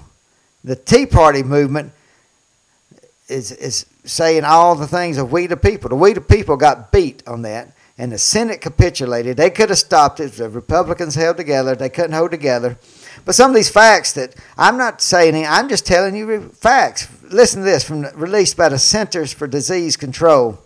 The 0.64 0.76
Tea 0.76 1.06
Party 1.06 1.42
movement 1.42 1.92
is, 3.28 3.52
is 3.52 3.86
saying 4.04 4.44
all 4.44 4.74
the 4.74 4.86
things 4.86 5.18
of 5.18 5.30
we 5.30 5.46
the 5.46 5.56
people. 5.56 5.90
The 5.90 5.96
we 5.96 6.12
the 6.14 6.20
people 6.20 6.56
got 6.56 6.90
beat 6.90 7.22
on 7.26 7.42
that 7.42 7.74
and 7.96 8.10
the 8.10 8.18
Senate 8.18 8.60
capitulated. 8.60 9.36
They 9.36 9.50
could 9.50 9.68
have 9.68 9.78
stopped 9.78 10.20
it. 10.20 10.32
The 10.32 10.48
Republicans 10.48 11.14
held 11.14 11.36
together. 11.36 11.74
They 11.76 11.88
couldn't 11.88 12.12
hold 12.12 12.32
together. 12.32 12.76
But 13.24 13.34
some 13.34 13.50
of 13.50 13.54
these 13.54 13.70
facts 13.70 14.12
that 14.14 14.34
I'm 14.58 14.76
not 14.76 15.00
saying, 15.00 15.46
I'm 15.46 15.68
just 15.68 15.86
telling 15.86 16.16
you 16.16 16.48
facts. 16.50 17.08
Listen 17.30 17.60
to 17.60 17.64
this 17.64 17.84
from 17.84 18.02
released 18.14 18.56
by 18.56 18.68
the 18.68 18.78
Centers 18.78 19.32
for 19.32 19.46
Disease 19.46 19.96
Control 19.96 20.58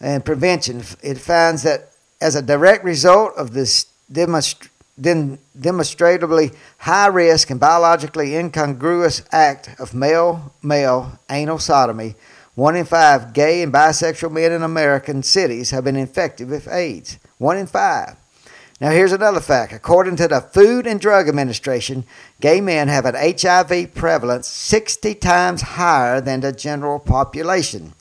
and 0.00 0.24
Prevention. 0.24 0.82
It 1.02 1.18
finds 1.18 1.62
that 1.64 1.92
as 2.20 2.34
a 2.34 2.42
direct 2.42 2.84
result 2.84 3.34
of 3.36 3.52
this 3.52 3.86
demonst- 4.10 4.68
demonstrably 5.00 6.50
high 6.78 7.06
risk 7.06 7.50
and 7.50 7.60
biologically 7.60 8.34
incongruous 8.34 9.22
act 9.30 9.70
of 9.78 9.94
male 9.94 10.52
male 10.62 11.18
anal 11.30 11.58
sodomy, 11.58 12.16
one 12.58 12.74
in 12.74 12.84
five 12.84 13.32
gay 13.34 13.62
and 13.62 13.72
bisexual 13.72 14.32
men 14.32 14.50
in 14.50 14.64
American 14.64 15.22
cities 15.22 15.70
have 15.70 15.84
been 15.84 15.94
infected 15.94 16.50
with 16.50 16.66
AIDS. 16.66 17.16
One 17.38 17.56
in 17.56 17.68
five. 17.68 18.16
Now, 18.80 18.90
here's 18.90 19.12
another 19.12 19.38
fact. 19.38 19.72
According 19.72 20.16
to 20.16 20.26
the 20.26 20.40
Food 20.40 20.84
and 20.84 21.00
Drug 21.00 21.28
Administration, 21.28 22.04
gay 22.40 22.60
men 22.60 22.88
have 22.88 23.04
an 23.04 23.14
HIV 23.14 23.94
prevalence 23.94 24.48
60 24.48 25.14
times 25.14 25.62
higher 25.62 26.20
than 26.20 26.40
the 26.40 26.50
general 26.50 26.98
population. 26.98 27.92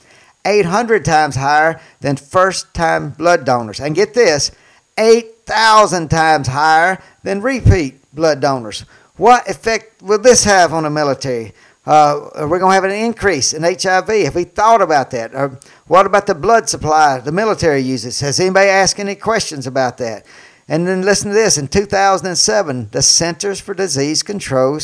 800 0.43 1.05
times 1.05 1.35
higher 1.35 1.79
than 1.99 2.15
first 2.15 2.73
time 2.73 3.11
blood 3.11 3.45
donors. 3.45 3.79
And 3.79 3.93
get 3.93 4.15
this 4.15 4.49
8,000 4.97 6.09
times 6.09 6.47
higher 6.47 6.99
than 7.21 7.41
repeat 7.41 8.01
blood 8.11 8.39
donors. 8.39 8.85
What 9.17 9.47
effect 9.47 10.01
will 10.01 10.17
this 10.17 10.45
have 10.45 10.73
on 10.73 10.81
the 10.81 10.89
military? 10.89 11.53
Uh, 11.87 12.29
we're 12.49 12.59
going 12.59 12.69
to 12.69 12.75
have 12.75 12.83
an 12.83 12.91
increase 12.91 13.53
in 13.53 13.63
HIV. 13.63 14.09
Have 14.09 14.35
we 14.35 14.43
thought 14.43 14.81
about 14.81 15.09
that? 15.11 15.33
Or 15.33 15.57
what 15.87 16.05
about 16.05 16.27
the 16.27 16.35
blood 16.35 16.67
supply 16.67 17.19
the 17.19 17.31
military 17.31 17.79
uses? 17.79 18.19
Has 18.19 18.41
anybody 18.41 18.67
asked 18.67 18.99
any 18.99 19.15
questions 19.15 19.65
about 19.65 19.97
that? 19.99 20.25
And 20.67 20.85
then 20.85 21.03
listen 21.03 21.29
to 21.29 21.33
this. 21.33 21.57
In 21.57 21.69
2007, 21.69 22.89
the 22.91 23.01
Centers 23.01 23.61
for 23.61 23.73
Disease 23.73 24.21
Control 24.21 24.81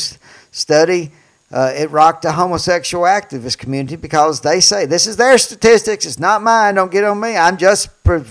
study 0.50 1.12
uh, 1.52 1.72
it 1.76 1.90
rocked 1.90 2.22
the 2.22 2.32
homosexual 2.32 3.04
activist 3.04 3.58
community 3.58 3.96
because 3.96 4.40
they 4.40 4.58
say 4.58 4.86
this 4.86 5.06
is 5.06 5.16
their 5.16 5.36
statistics. 5.38 6.06
It's 6.06 6.18
not 6.18 6.42
mine. 6.42 6.74
Don't 6.74 6.90
get 6.90 7.04
on 7.04 7.20
me. 7.20 7.36
I'm 7.36 7.58
just 7.58 8.02
pre- 8.02 8.24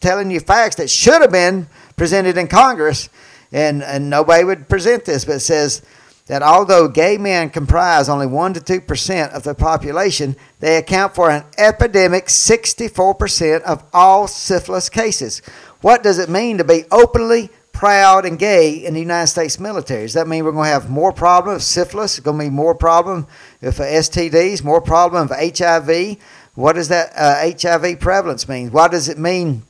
telling 0.00 0.30
you 0.30 0.40
facts 0.40 0.76
that 0.76 0.90
should 0.90 1.22
have 1.22 1.32
been 1.32 1.68
presented 1.96 2.36
in 2.36 2.48
Congress, 2.48 3.08
and 3.50 3.82
and 3.82 4.10
nobody 4.10 4.44
would 4.44 4.68
present 4.68 5.04
this. 5.04 5.24
But 5.24 5.36
it 5.36 5.40
says 5.40 5.80
that 6.26 6.42
although 6.42 6.88
gay 6.88 7.18
men 7.18 7.50
comprise 7.50 8.08
only 8.08 8.26
one 8.26 8.54
to 8.54 8.60
two 8.60 8.80
percent 8.80 9.32
of 9.32 9.42
the 9.42 9.54
population, 9.54 10.36
they 10.60 10.76
account 10.76 11.14
for 11.14 11.30
an 11.30 11.44
epidemic 11.58 12.30
64 12.30 13.14
percent 13.14 13.64
of 13.64 13.84
all 13.92 14.26
syphilis 14.26 14.88
cases. 14.88 15.40
What 15.80 16.02
does 16.02 16.18
it 16.18 16.30
mean 16.30 16.58
to 16.58 16.64
be 16.64 16.84
openly 16.90 17.50
proud 17.74 18.24
and 18.24 18.38
gay 18.38 18.70
in 18.70 18.94
the 18.94 19.00
United 19.00 19.26
States 19.26 19.60
military. 19.60 20.02
Does 20.02 20.14
that 20.14 20.28
mean 20.28 20.44
we're 20.44 20.52
going 20.52 20.68
to 20.68 20.72
have 20.72 20.88
more 20.88 21.12
problems 21.12 21.56
with 21.56 21.64
syphilis? 21.64 22.18
Going 22.20 22.38
to 22.38 22.44
be 22.44 22.50
more 22.50 22.74
problem 22.74 23.26
with 23.60 23.76
STDs, 23.76 24.64
more 24.64 24.80
problem 24.80 25.28
with 25.28 25.58
HIV? 25.58 26.16
What 26.54 26.74
does 26.74 26.88
that 26.88 27.12
uh, 27.14 27.52
HIV 27.60 28.00
prevalence 28.00 28.48
mean? 28.48 28.70
What 28.70 28.92
does 28.92 29.08
it 29.08 29.18
mean? 29.18 29.64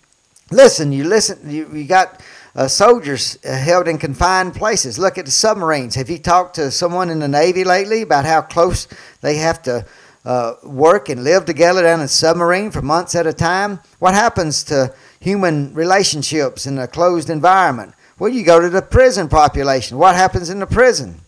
Listen, 0.51 0.93
you 0.93 1.05
listen. 1.05 1.51
You, 1.51 1.69
you 1.73 1.85
got 1.85 2.21
uh, 2.55 2.69
soldiers 2.69 3.39
held 3.43 3.89
in 3.89 3.99
confined 3.99 4.55
places. 4.55 4.99
Look 4.99 5.19
at 5.19 5.25
the 5.25 5.31
submarines. 5.31 5.95
Have 5.95 6.11
you 6.11 6.19
talked 6.19 6.55
to 6.57 6.71
someone 6.71 7.11
in 7.11 7.19
the 7.19 7.29
Navy 7.29 7.65
lately 7.65 8.03
about 8.03 8.25
how 8.25 8.43
close 8.43 8.87
they 9.21 9.37
have 9.37 9.63
to 9.63 9.85
uh, 10.25 10.55
work 10.63 11.09
and 11.09 11.25
live 11.25 11.45
together 11.45 11.83
down 11.83 12.01
in 12.01 12.05
a 12.05 12.09
submarine 12.09 12.71
for 12.71 12.83
months 12.83 13.15
at 13.15 13.27
a 13.27 13.33
time? 13.33 13.81
What 13.99 14.15
happens 14.15 14.63
to 14.65 14.95
human 15.25 15.73
relationships 15.73 16.67
in 16.67 16.79
a 16.79 16.87
closed 16.87 17.31
environment. 17.31 17.95
Well, 18.19 18.31
you 18.31 18.45
go 18.45 18.61
to 18.61 18.69
the 18.69 18.83
prison 18.83 19.29
population. 19.29 19.97
What 19.97 20.15
happens 20.15 20.51
in 20.51 20.61
the 20.61 20.67
prison? 20.67 21.19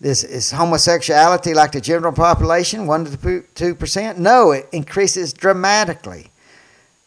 This 0.00 0.24
is 0.24 0.50
homosexuality 0.50 1.54
like 1.54 1.70
the 1.70 1.80
general 1.80 2.12
population, 2.12 2.88
one 2.88 3.04
to 3.04 3.44
two 3.54 3.76
percent. 3.76 4.18
No, 4.18 4.50
it 4.50 4.68
increases 4.72 5.32
dramatically. 5.32 6.31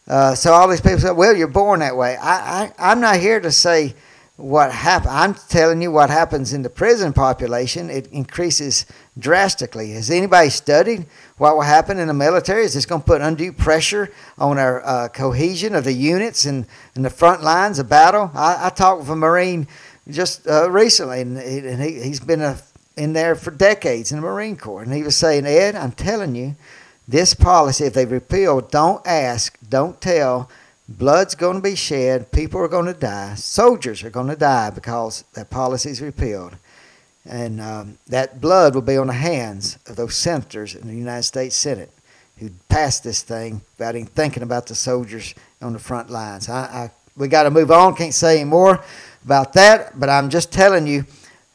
Uh, 0.06 0.34
so 0.34 0.52
all 0.52 0.68
these 0.68 0.80
people 0.80 1.00
say, 1.00 1.10
"Well, 1.10 1.36
you're 1.36 1.48
born 1.48 1.80
that 1.80 1.96
way." 1.96 2.16
I, 2.16 2.64
I, 2.64 2.72
I'm 2.78 3.00
not 3.00 3.16
here 3.16 3.40
to 3.40 3.50
say 3.50 3.94
what 4.36 4.70
happen. 4.70 5.08
I'm 5.10 5.34
telling 5.34 5.80
you 5.80 5.90
what 5.90 6.10
happens 6.10 6.52
in 6.52 6.62
the 6.62 6.68
prison 6.68 7.12
population. 7.12 7.88
It 7.88 8.06
increases 8.08 8.84
drastically. 9.18 9.92
Has 9.92 10.10
anybody 10.10 10.50
studied 10.50 11.06
what 11.38 11.54
will 11.54 11.62
happen 11.62 11.98
in 11.98 12.08
the 12.08 12.14
military? 12.14 12.64
Is 12.64 12.74
this 12.74 12.86
going 12.86 13.00
to 13.00 13.06
put 13.06 13.22
undue 13.22 13.52
pressure 13.52 14.12
on 14.38 14.58
our 14.58 14.84
uh, 14.84 15.08
cohesion 15.08 15.74
of 15.74 15.84
the 15.84 15.92
units 15.92 16.44
and 16.44 16.66
in 16.94 17.02
the 17.02 17.10
front 17.10 17.42
lines 17.42 17.78
of 17.78 17.88
battle? 17.88 18.30
I, 18.34 18.66
I 18.66 18.70
talked 18.70 19.00
with 19.00 19.08
a 19.08 19.16
Marine 19.16 19.66
just 20.08 20.46
uh, 20.46 20.70
recently, 20.70 21.22
and, 21.22 21.38
he, 21.38 21.58
and 21.58 21.82
he, 21.82 22.02
he's 22.02 22.20
been 22.20 22.42
a, 22.42 22.58
in 22.96 23.14
there 23.14 23.34
for 23.34 23.50
decades 23.50 24.12
in 24.12 24.20
the 24.20 24.26
Marine 24.26 24.56
Corps, 24.56 24.82
and 24.82 24.92
he 24.92 25.02
was 25.02 25.16
saying, 25.16 25.46
Ed, 25.46 25.74
I'm 25.74 25.92
telling 25.92 26.34
you, 26.34 26.56
this 27.08 27.34
policy, 27.34 27.84
if 27.84 27.94
they 27.94 28.04
repeal, 28.04 28.60
don't 28.60 29.06
ask, 29.06 29.58
don't 29.68 30.00
tell 30.00 30.50
Blood's 30.88 31.34
going 31.34 31.56
to 31.56 31.62
be 31.62 31.74
shed. 31.74 32.30
People 32.30 32.60
are 32.60 32.68
going 32.68 32.86
to 32.86 32.94
die. 32.94 33.34
Soldiers 33.34 34.04
are 34.04 34.10
going 34.10 34.28
to 34.28 34.36
die 34.36 34.70
because 34.70 35.24
that 35.34 35.50
policy 35.50 35.90
is 35.90 36.00
repealed. 36.00 36.56
And 37.24 37.60
um, 37.60 37.98
that 38.06 38.40
blood 38.40 38.74
will 38.74 38.82
be 38.82 38.96
on 38.96 39.08
the 39.08 39.12
hands 39.12 39.78
of 39.88 39.96
those 39.96 40.14
senators 40.14 40.76
in 40.76 40.86
the 40.86 40.94
United 40.94 41.24
States 41.24 41.56
Senate 41.56 41.90
who 42.38 42.50
passed 42.68 43.02
this 43.02 43.22
thing 43.22 43.62
without 43.76 43.96
even 43.96 44.06
thinking 44.06 44.44
about 44.44 44.66
the 44.66 44.76
soldiers 44.76 45.34
on 45.60 45.72
the 45.72 45.78
front 45.78 46.08
lines. 46.08 46.48
I, 46.48 46.60
I 46.60 46.90
we 47.16 47.28
got 47.28 47.44
to 47.44 47.50
move 47.50 47.72
on. 47.72 47.96
Can't 47.96 48.14
say 48.14 48.40
any 48.40 48.44
more 48.44 48.84
about 49.24 49.54
that, 49.54 49.98
but 49.98 50.08
I'm 50.08 50.30
just 50.30 50.52
telling 50.52 50.86
you, 50.86 51.04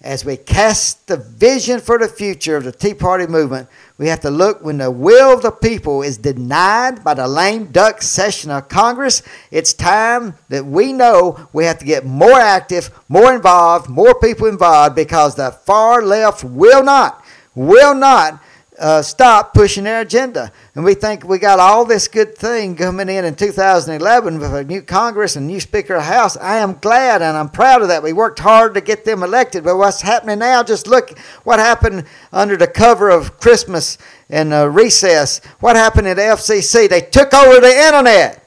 as 0.04 0.26
we 0.26 0.36
cast 0.36 1.08
the 1.08 1.18
vision 1.18 1.80
for 1.80 2.00
the 2.00 2.08
future 2.08 2.58
of 2.58 2.64
the 2.64 2.72
Tea 2.72 2.94
Party 2.94 3.28
movement, 3.28 3.68
we 3.98 4.08
have 4.08 4.22
to 4.22 4.32
look 4.32 4.64
when 4.64 4.80
the 4.80 4.90
will 4.90 5.34
of 5.34 5.44
the 5.44 5.52
people 5.52 6.02
is 6.02 6.18
denied 6.18 7.04
by 7.04 7.14
the 7.14 7.28
lame 7.28 7.68
duck 7.68 8.02
session 8.02 8.50
of 8.50 8.68
Congress. 8.68 9.22
It's 9.52 9.74
time 9.74 10.36
that 10.50 10.66
we 10.66 10.92
know 10.92 11.48
we 11.54 11.66
have 11.66 11.78
to 11.80 11.86
get 11.86 12.06
more 12.06 12.40
active, 12.40 12.90
more 13.10 13.34
involved, 13.34 13.90
more 13.90 14.20
people 14.20 14.48
involved 14.48 14.96
because 14.96 15.36
the 15.36 15.52
far 15.52 16.02
left 16.02 16.44
will 16.44 16.84
not, 16.84 17.24
will 17.54 17.94
not 17.94 18.42
uh, 18.80 19.02
stop 19.02 19.54
pushing 19.54 19.84
their 19.84 20.02
agenda. 20.02 20.52
And 20.76 20.84
we 20.84 20.94
think 20.94 21.24
we 21.24 21.38
got 21.40 21.60
all 21.60 21.86
this 21.86 22.08
good 22.08 22.38
thing 22.38 22.76
coming 22.76 23.10
in 23.10 23.26
in 23.26 23.36
2011 23.36 24.40
with 24.40 24.54
a 24.54 24.64
new 24.64 24.82
Congress 24.82 25.36
and 25.36 25.46
new 25.46 25.60
Speaker 25.60 25.96
of 25.96 26.02
the 26.02 26.06
House. 26.06 26.38
I 26.38 26.58
am 26.58 26.80
glad 26.80 27.22
and 27.22 27.38
I'm 27.38 27.50
proud 27.50 27.82
of 27.82 27.90
that. 27.90 28.02
We 28.02 28.14
worked 28.14 28.40
hard 28.40 28.74
to 28.76 28.82
get 28.82 29.04
them 29.04 29.24
elected. 29.24 29.64
But 29.64 29.78
what's 29.78 30.02
happening 30.02 30.40
now, 30.40 30.64
just 30.64 30.88
look 30.88 31.18
what 31.44 31.60
happened 31.60 32.06
under 32.32 32.56
the 32.56 32.68
cover 32.68 33.10
of 33.10 33.40
Christmas 33.40 33.98
and 34.30 34.54
uh, 34.54 34.70
recess. 34.70 35.42
What 35.60 35.76
happened 35.76 36.08
at 36.08 36.18
FCC? 36.18 36.90
They 36.90 37.02
took 37.02 37.34
over 37.34 37.60
the 37.60 37.76
internet. 37.76 38.42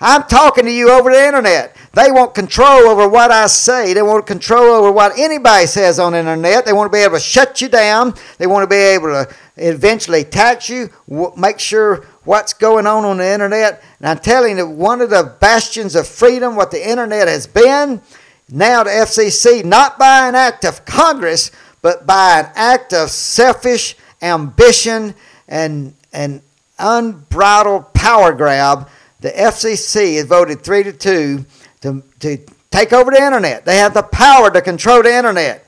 I'm 0.00 0.24
talking 0.24 0.64
to 0.64 0.72
you 0.72 0.90
over 0.90 1.10
the 1.10 1.26
internet. 1.26 1.76
They 1.92 2.12
want 2.12 2.34
control 2.34 2.86
over 2.86 3.08
what 3.08 3.32
I 3.32 3.48
say. 3.48 3.94
They 3.94 4.02
want 4.02 4.24
control 4.26 4.62
over 4.62 4.92
what 4.92 5.18
anybody 5.18 5.66
says 5.66 5.98
on 5.98 6.12
the 6.12 6.20
internet. 6.20 6.64
They 6.64 6.72
want 6.72 6.90
to 6.90 6.96
be 6.96 7.02
able 7.02 7.14
to 7.16 7.20
shut 7.20 7.60
you 7.60 7.68
down. 7.68 8.14
They 8.38 8.46
want 8.46 8.62
to 8.62 8.68
be 8.68 8.76
able 8.76 9.08
to 9.08 9.28
eventually 9.56 10.22
tax 10.22 10.68
you, 10.68 10.90
make 11.36 11.58
sure 11.58 12.06
what's 12.24 12.52
going 12.52 12.86
on 12.86 13.04
on 13.04 13.16
the 13.16 13.26
internet. 13.26 13.82
And 13.98 14.08
I'm 14.08 14.18
telling 14.18 14.58
you, 14.58 14.68
one 14.68 15.00
of 15.00 15.10
the 15.10 15.34
bastions 15.40 15.96
of 15.96 16.06
freedom, 16.06 16.54
what 16.54 16.70
the 16.70 16.88
internet 16.88 17.26
has 17.26 17.48
been, 17.48 18.00
now 18.48 18.84
the 18.84 18.90
FCC, 18.90 19.64
not 19.64 19.98
by 19.98 20.28
an 20.28 20.36
act 20.36 20.64
of 20.64 20.84
Congress, 20.84 21.50
but 21.82 22.06
by 22.06 22.40
an 22.40 22.52
act 22.54 22.92
of 22.92 23.10
selfish 23.10 23.96
ambition 24.22 25.14
and, 25.48 25.94
and 26.12 26.40
unbridled 26.78 27.92
power 27.94 28.32
grab, 28.32 28.88
the 29.20 29.30
FCC 29.30 30.16
has 30.16 30.26
voted 30.26 30.62
three 30.62 30.82
to 30.84 30.92
two 30.92 31.44
to, 31.82 32.02
to 32.20 32.38
take 32.70 32.92
over 32.92 33.10
the 33.10 33.22
internet. 33.22 33.64
They 33.64 33.76
have 33.76 33.94
the 33.94 34.02
power 34.02 34.50
to 34.50 34.60
control 34.60 35.02
the 35.02 35.14
internet. 35.14 35.66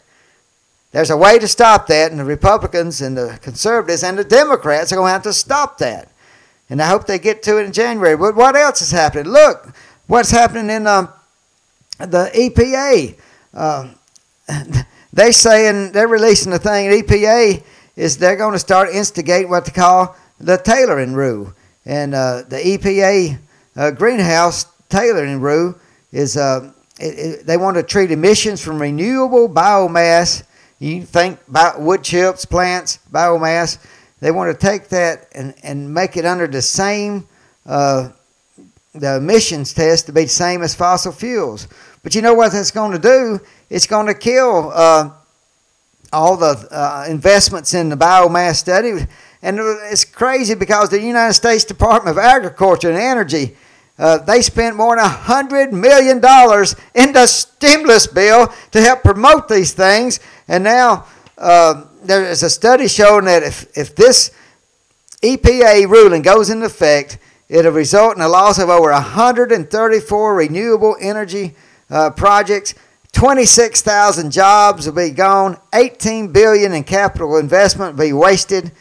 There's 0.93 1.11
a 1.11 1.17
way 1.17 1.39
to 1.39 1.49
stop 1.49 1.87
that, 1.87 2.11
and 2.11 2.21
the 2.21 2.25
Republicans 2.25 3.01
and 3.01 3.17
the 3.17 3.39
conservatives 3.43 4.03
and 4.03 4.19
the 4.19 4.25
Democrats 4.25 4.93
are 4.93 4.97
going 4.97 5.09
to 5.09 5.13
have 5.13 5.23
to 5.23 5.33
stop 5.33 5.79
that. 5.79 6.09
And 6.69 6.83
I 6.83 6.89
hope 6.89 7.07
they 7.07 7.19
get 7.19 7.43
to 7.45 7.59
it 7.59 7.65
in 7.65 7.73
January. 7.73 8.17
But 8.17 8.37
what 8.37 8.57
else 8.57 8.83
is 8.83 8.91
happening? 8.91 9.33
Look, 9.33 9.75
what's 10.07 10.31
happening 10.31 10.69
in 10.69 10.87
um, 10.87 11.09
the 11.99 12.31
EPA. 12.35 13.17
Uh, 13.55 13.89
they 15.13 15.33
saying 15.33 15.93
they're 15.93 16.09
releasing 16.09 16.53
a 16.53 16.59
thing. 16.59 16.91
EPA 17.03 17.63
is 17.97 18.19
they're 18.19 18.37
going 18.37 18.53
to 18.53 18.59
start 18.59 18.91
instigate 18.91 19.49
what 19.49 19.65
they 19.65 19.73
call 19.73 20.17
the 20.41 20.57
tailoring 20.57 21.15
rule, 21.15 21.53
and 21.85 22.15
uh, 22.15 22.43
the 22.49 22.57
EPA 22.57 23.39
uh, 23.77 23.91
greenhouse 23.91 24.67
tailoring 24.89 25.41
rule 25.41 25.75
is 26.13 26.37
uh, 26.37 26.73
it, 27.01 27.19
it, 27.19 27.47
they 27.47 27.57
want 27.57 27.77
to 27.77 27.83
treat 27.83 28.11
emissions 28.11 28.63
from 28.63 28.81
renewable 28.81 29.49
biomass 29.49 30.45
you 30.83 31.03
think 31.03 31.39
about 31.47 31.81
wood 31.81 32.03
chips, 32.03 32.45
plants, 32.45 32.99
biomass. 33.13 33.79
They 34.19 34.33
want 34.33 34.53
to 34.53 34.67
take 34.67 34.89
that 34.89 35.29
and, 35.33 35.55
and 35.63 35.95
make 35.95 36.17
it 36.17 36.25
under 36.25 36.49
the 36.49 36.61
same 36.61 37.29
uh, 37.65 38.11
the 38.93 39.19
emissions 39.19 39.73
test 39.73 40.07
to 40.07 40.13
be 40.13 40.25
the 40.25 40.29
same 40.29 40.61
as 40.61 40.75
fossil 40.75 41.13
fuels. 41.13 41.69
But 42.03 42.17
you 42.17 42.21
know 42.21 42.35
what 42.35 42.51
that's 42.51 42.73
going 42.73 42.91
to 42.91 42.99
do? 42.99 43.39
It's 43.71 43.87
going 43.87 44.09
to 44.09 44.15
kill 44.15 44.73
uh, 44.75 45.11
all 46.13 46.37
the 46.37 46.67
uh, 46.73 47.07
investments 47.09 47.75
in 47.75 47.89
the 47.89 47.97
biomass 47.97 48.57
study. 48.57 49.07
And 49.41 49.61
it's 49.61 50.05
crazy 50.05 50.57
because 50.57 50.89
the 50.89 51.01
United 51.01 51.35
States 51.35 51.65
Department 51.65 52.19
of 52.19 52.21
Agriculture 52.21 52.91
and 52.91 52.99
Energy 52.99 53.57
uh, 53.99 54.19
they 54.19 54.43
spent 54.43 54.77
more 54.77 54.97
than 54.97 55.05
$100 55.05 55.73
million 55.73 56.17
in 56.95 57.13
the 57.13 57.27
stimulus 57.27 58.07
bill 58.07 58.53
to 58.71 58.81
help 58.81 59.03
promote 59.03 59.49
these 59.49 59.73
things. 59.73 60.21
And 60.49 60.65
now 60.65 61.07
uh, 61.39 61.85
there 62.03 62.25
is 62.25 62.43
a 62.43 62.51
study 62.51 62.89
showing 62.89 63.27
that 63.27 63.43
if, 63.43 63.77
if 63.77 63.95
this 63.95 64.33
EPA 65.23 65.89
ruling 65.89 66.23
goes 66.23 66.51
into 66.51 66.67
effect, 66.67 67.19
it'll 67.49 67.73
result 67.73 68.17
in 68.17 68.23
a 68.23 68.29
loss 68.29 68.59
of 68.59 68.69
over 68.69 68.91
134 68.91 70.35
renewable 70.35 70.97
energy 71.01 71.55
uh, 71.91 72.11
projects. 72.11 72.75
26,000 73.13 74.31
jobs 74.31 74.87
will 74.87 74.95
be 74.95 75.11
gone. 75.11 75.59
18 75.75 76.33
billion 76.33 76.73
in 76.73 76.83
capital 76.83 77.37
investment 77.37 77.97
will 77.97 78.07
be 78.07 78.13
wasted. 78.13 78.73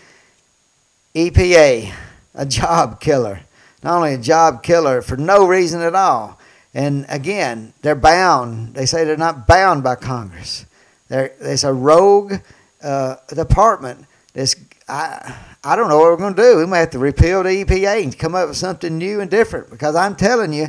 EPA 1.14 1.94
a 2.34 2.46
job 2.48 3.00
killer. 3.00 3.42
Not 3.84 3.98
only 3.98 4.14
a 4.14 4.18
job 4.18 4.64
killer 4.64 5.02
for 5.02 5.18
no 5.18 5.48
reason 5.48 5.82
at 5.82 5.96
all. 5.96 6.40
And 6.74 7.06
again, 7.10 7.74
they're 7.82 7.96
bound. 7.96 8.76
They 8.76 8.86
say 8.86 9.04
they're 9.04 9.18
not 9.18 9.48
bound 9.48 9.84
by 9.84 9.96
Congress. 9.96 10.66
There, 11.10 11.34
there's 11.42 11.64
a 11.64 11.74
rogue 11.74 12.36
uh, 12.82 13.16
department 13.34 14.06
that's 14.34 14.56
I, 14.88 15.36
I 15.64 15.76
don't 15.76 15.90
know 15.90 16.00
what 16.00 16.12
we're 16.12 16.18
going 16.18 16.36
to 16.36 16.42
do. 16.42 16.58
We 16.58 16.66
might 16.66 16.80
have 16.80 16.90
to 16.92 17.00
repeal 17.00 17.44
the 17.44 17.64
EPA 17.64 18.04
and 18.04 18.18
come 18.18 18.36
up 18.36 18.50
with 18.50 18.58
something 18.58 18.98
new 18.98 19.22
and 19.22 19.32
different 19.32 19.70
because 19.70 19.96
I'm 19.96 20.16
telling 20.16 20.52
you, 20.52 20.68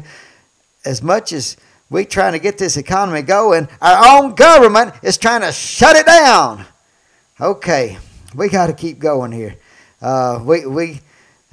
as 0.85 1.03
much 1.03 1.33
as 1.33 1.57
we're 1.91 2.05
trying 2.05 2.33
to 2.33 2.39
get 2.39 2.57
this 2.57 2.77
economy 2.77 3.23
going, 3.23 3.69
our 3.81 4.23
own 4.23 4.35
government 4.35 4.95
is 5.03 5.19
trying 5.19 5.41
to 5.41 5.51
shut 5.51 5.97
it 5.97 6.07
down. 6.07 6.67
Okay, 7.41 7.99
we 8.35 8.49
got 8.49 8.69
to 8.69 8.73
keep 8.73 8.99
going 8.99 9.33
here. 9.33 9.57
Uh, 10.01 10.41
we, 10.45 10.67
we, 10.67 11.01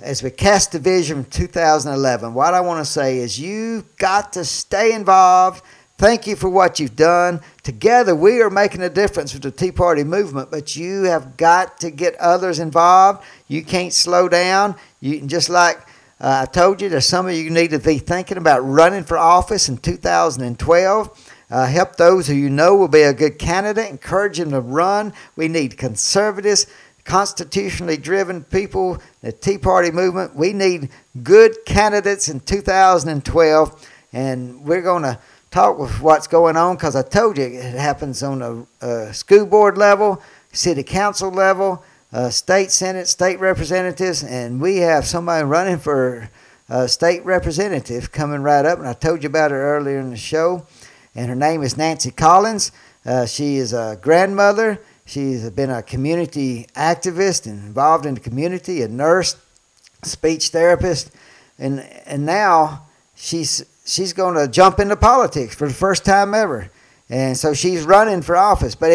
as 0.01 0.23
we 0.23 0.31
cast 0.31 0.71
the 0.71 0.79
vision 0.79 1.25
2011, 1.25 2.33
what 2.33 2.53
I 2.53 2.61
want 2.61 2.85
to 2.85 2.91
say 2.91 3.17
is 3.17 3.39
you've 3.39 3.95
got 3.97 4.33
to 4.33 4.45
stay 4.45 4.93
involved 4.93 5.63
Thank 5.99 6.27
you 6.27 6.37
for 6.37 6.49
what 6.49 6.79
you've 6.79 6.95
done. 6.95 7.41
Together, 7.61 8.15
we 8.15 8.41
are 8.41 8.49
making 8.49 8.81
a 8.83 8.89
difference 8.89 9.33
with 9.33 9.43
the 9.43 9.51
Tea 9.51 9.73
Party 9.73 10.05
movement, 10.05 10.49
but 10.49 10.73
you 10.77 11.03
have 11.03 11.35
got 11.35 11.77
to 11.81 11.91
get 11.91 12.15
others 12.15 12.59
involved. 12.59 13.21
You 13.49 13.65
can't 13.65 13.91
slow 13.91 14.29
down. 14.29 14.75
You 15.01 15.19
just 15.27 15.49
like 15.49 15.77
uh, 16.21 16.45
I 16.47 16.51
told 16.51 16.81
you, 16.81 16.87
there's 16.87 17.05
some 17.05 17.27
of 17.27 17.33
you 17.33 17.49
need 17.49 17.71
to 17.71 17.79
be 17.79 17.97
thinking 17.97 18.37
about 18.37 18.59
running 18.59 19.03
for 19.03 19.17
office 19.17 19.67
in 19.67 19.75
2012. 19.75 21.33
Uh, 21.51 21.65
help 21.65 21.97
those 21.97 22.27
who 22.27 22.33
you 22.33 22.49
know 22.49 22.77
will 22.77 22.87
be 22.87 23.01
a 23.01 23.13
good 23.13 23.37
candidate. 23.37 23.89
Encourage 23.89 24.37
them 24.37 24.51
to 24.51 24.61
run. 24.61 25.11
We 25.35 25.49
need 25.49 25.77
conservatives, 25.77 26.65
constitutionally 27.09 27.97
driven 27.97 28.43
people. 28.43 28.99
The 29.21 29.31
Tea 29.31 29.57
Party 29.57 29.89
movement. 29.89 30.35
We 30.35 30.53
need 30.53 30.89
good 31.23 31.57
candidates 31.65 32.29
in 32.29 32.39
2012, 32.39 33.89
and 34.13 34.63
we're 34.63 34.83
going 34.83 35.01
to 35.01 35.17
talk 35.49 35.79
with 35.79 35.99
what's 36.01 36.27
going 36.27 36.55
on 36.55 36.75
because 36.75 36.95
I 36.95 37.01
told 37.01 37.39
you 37.39 37.45
it 37.45 37.73
happens 37.73 38.21
on 38.21 38.43
a, 38.43 38.85
a, 38.85 39.11
school 39.11 39.47
board 39.47 39.75
level, 39.75 40.21
city 40.53 40.83
council 40.83 41.31
level, 41.31 41.83
uh, 42.13 42.29
state 42.29 42.69
senate, 42.69 43.07
state 43.07 43.39
representatives, 43.39 44.23
and 44.23 44.61
we 44.61 44.77
have 44.77 45.07
somebody 45.07 45.43
running 45.43 45.79
for 45.79 46.29
a 46.69 46.87
state 46.87 47.25
representative 47.25 48.11
coming 48.11 48.43
right 48.43 48.65
up. 48.65 48.77
And 48.77 48.87
I 48.87 48.93
told 48.93 49.23
you 49.23 49.29
about 49.29 49.49
her 49.49 49.75
earlier 49.75 49.97
in 49.97 50.11
the 50.11 50.17
show, 50.17 50.67
and 51.15 51.29
her 51.29 51.35
name 51.35 51.63
is 51.63 51.75
Nancy 51.75 52.11
Collins. 52.11 52.71
Uh, 53.03 53.25
she 53.25 53.55
is 53.55 53.73
a 53.73 53.97
grandmother. 53.99 54.79
She's 55.09 55.49
been 55.49 55.71
a 55.71 55.81
community 55.81 56.67
activist 56.75 57.47
and 57.47 57.65
involved 57.65 58.05
in 58.05 58.13
the 58.13 58.19
community, 58.19 58.83
a 58.83 58.87
nurse, 58.87 59.37
speech 60.03 60.49
therapist, 60.49 61.09
and 61.57 61.79
and 62.05 62.27
now 62.27 62.83
she's 63.15 63.65
she's 63.85 64.13
going 64.13 64.35
to 64.35 64.47
jump 64.47 64.79
into 64.79 64.95
politics 64.95 65.55
for 65.55 65.67
the 65.67 65.73
first 65.73 66.05
time 66.05 66.35
ever. 66.35 66.69
And 67.09 67.35
so 67.35 67.55
she's 67.55 67.85
running 67.85 68.21
for 68.21 68.37
office. 68.37 68.75
But 68.75 68.91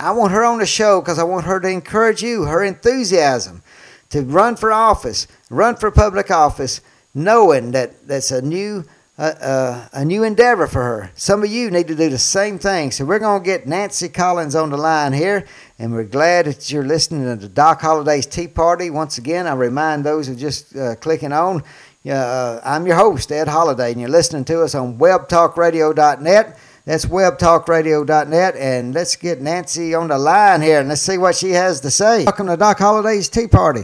I 0.00 0.10
want 0.12 0.32
her 0.32 0.42
on 0.42 0.58
the 0.58 0.64
show 0.64 1.02
because 1.02 1.18
I 1.18 1.24
want 1.24 1.44
her 1.44 1.60
to 1.60 1.68
encourage 1.68 2.22
you, 2.22 2.44
her 2.44 2.64
enthusiasm 2.64 3.62
to 4.08 4.22
run 4.22 4.56
for 4.56 4.72
office, 4.72 5.26
run 5.50 5.76
for 5.76 5.90
public 5.90 6.30
office, 6.30 6.80
knowing 7.12 7.72
that 7.72 8.08
that's 8.08 8.30
a 8.30 8.40
new 8.40 8.86
uh, 9.18 9.22
uh, 9.22 9.88
a 9.92 10.04
new 10.04 10.22
endeavor 10.22 10.66
for 10.66 10.82
her. 10.82 11.10
Some 11.14 11.42
of 11.42 11.50
you 11.50 11.70
need 11.70 11.88
to 11.88 11.94
do 11.94 12.08
the 12.08 12.18
same 12.18 12.58
thing. 12.58 12.92
So 12.92 13.04
we're 13.04 13.18
going 13.18 13.42
to 13.42 13.44
get 13.44 13.66
Nancy 13.66 14.08
Collins 14.08 14.54
on 14.54 14.70
the 14.70 14.76
line 14.76 15.12
here, 15.12 15.44
and 15.78 15.92
we're 15.92 16.04
glad 16.04 16.46
that 16.46 16.70
you're 16.70 16.84
listening 16.84 17.24
to 17.24 17.36
the 17.36 17.48
Doc 17.48 17.80
Holliday's 17.80 18.26
Tea 18.26 18.46
Party. 18.46 18.90
Once 18.90 19.18
again, 19.18 19.46
I 19.46 19.54
remind 19.54 20.04
those 20.04 20.28
who 20.28 20.36
just 20.36 20.76
uh, 20.76 20.94
clicking 20.96 21.32
on 21.32 21.64
uh, 22.08 22.60
I'm 22.64 22.86
your 22.86 22.96
host, 22.96 23.32
Ed 23.32 23.48
Holliday, 23.48 23.92
and 23.92 24.00
you're 24.00 24.10
listening 24.10 24.44
to 24.46 24.62
us 24.62 24.74
on 24.74 24.98
webtalkradio.net. 24.98 26.58
That's 26.84 27.04
webtalkradio.net, 27.04 28.56
and 28.56 28.94
let's 28.94 29.16
get 29.16 29.42
Nancy 29.42 29.94
on 29.94 30.08
the 30.08 30.18
line 30.18 30.62
here 30.62 30.80
and 30.80 30.88
let's 30.88 31.02
see 31.02 31.18
what 31.18 31.36
she 31.36 31.50
has 31.50 31.80
to 31.82 31.90
say. 31.90 32.24
Welcome 32.24 32.46
to 32.46 32.56
Doc 32.56 32.78
Holliday's 32.78 33.28
Tea 33.28 33.46
Party. 33.46 33.82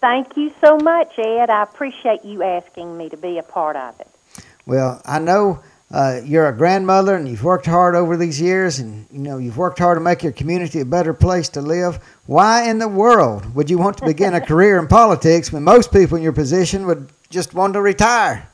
Thank 0.00 0.36
you 0.36 0.52
so 0.62 0.76
much, 0.76 1.18
Ed. 1.18 1.48
I 1.48 1.62
appreciate 1.62 2.24
you 2.24 2.42
asking 2.42 2.98
me 2.98 3.08
to 3.08 3.16
be 3.16 3.38
a 3.38 3.42
part 3.42 3.76
of 3.76 3.98
it. 4.00 4.08
Well, 4.66 5.02
I 5.04 5.18
know 5.18 5.60
uh, 5.90 6.20
you're 6.24 6.48
a 6.48 6.56
grandmother 6.56 7.14
and 7.14 7.28
you've 7.28 7.44
worked 7.44 7.66
hard 7.66 7.94
over 7.94 8.16
these 8.16 8.40
years, 8.40 8.78
and 8.78 9.06
you 9.12 9.18
know 9.18 9.38
you've 9.38 9.58
worked 9.58 9.78
hard 9.78 9.96
to 9.96 10.00
make 10.00 10.22
your 10.22 10.32
community 10.32 10.80
a 10.80 10.84
better 10.84 11.12
place 11.12 11.48
to 11.50 11.60
live. 11.60 12.02
Why 12.26 12.68
in 12.68 12.78
the 12.78 12.88
world 12.88 13.54
would 13.54 13.68
you 13.68 13.78
want 13.78 13.98
to 13.98 14.06
begin 14.06 14.34
a 14.34 14.40
career 14.46 14.78
in 14.78 14.88
politics 14.88 15.52
when 15.52 15.62
most 15.62 15.92
people 15.92 16.16
in 16.16 16.22
your 16.22 16.32
position 16.32 16.86
would 16.86 17.10
just 17.30 17.54
want 17.54 17.74
to 17.74 17.82
retire? 17.82 18.48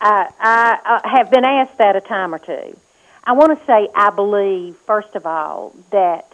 I, 0.00 0.28
I, 0.38 1.00
I 1.04 1.08
have 1.08 1.30
been 1.30 1.44
asked 1.44 1.78
that 1.78 1.96
a 1.96 2.00
time 2.00 2.34
or 2.34 2.38
two. 2.38 2.78
I 3.24 3.32
want 3.32 3.58
to 3.58 3.66
say 3.66 3.88
I 3.94 4.10
believe, 4.10 4.76
first 4.86 5.14
of 5.16 5.26
all, 5.26 5.74
that 5.90 6.32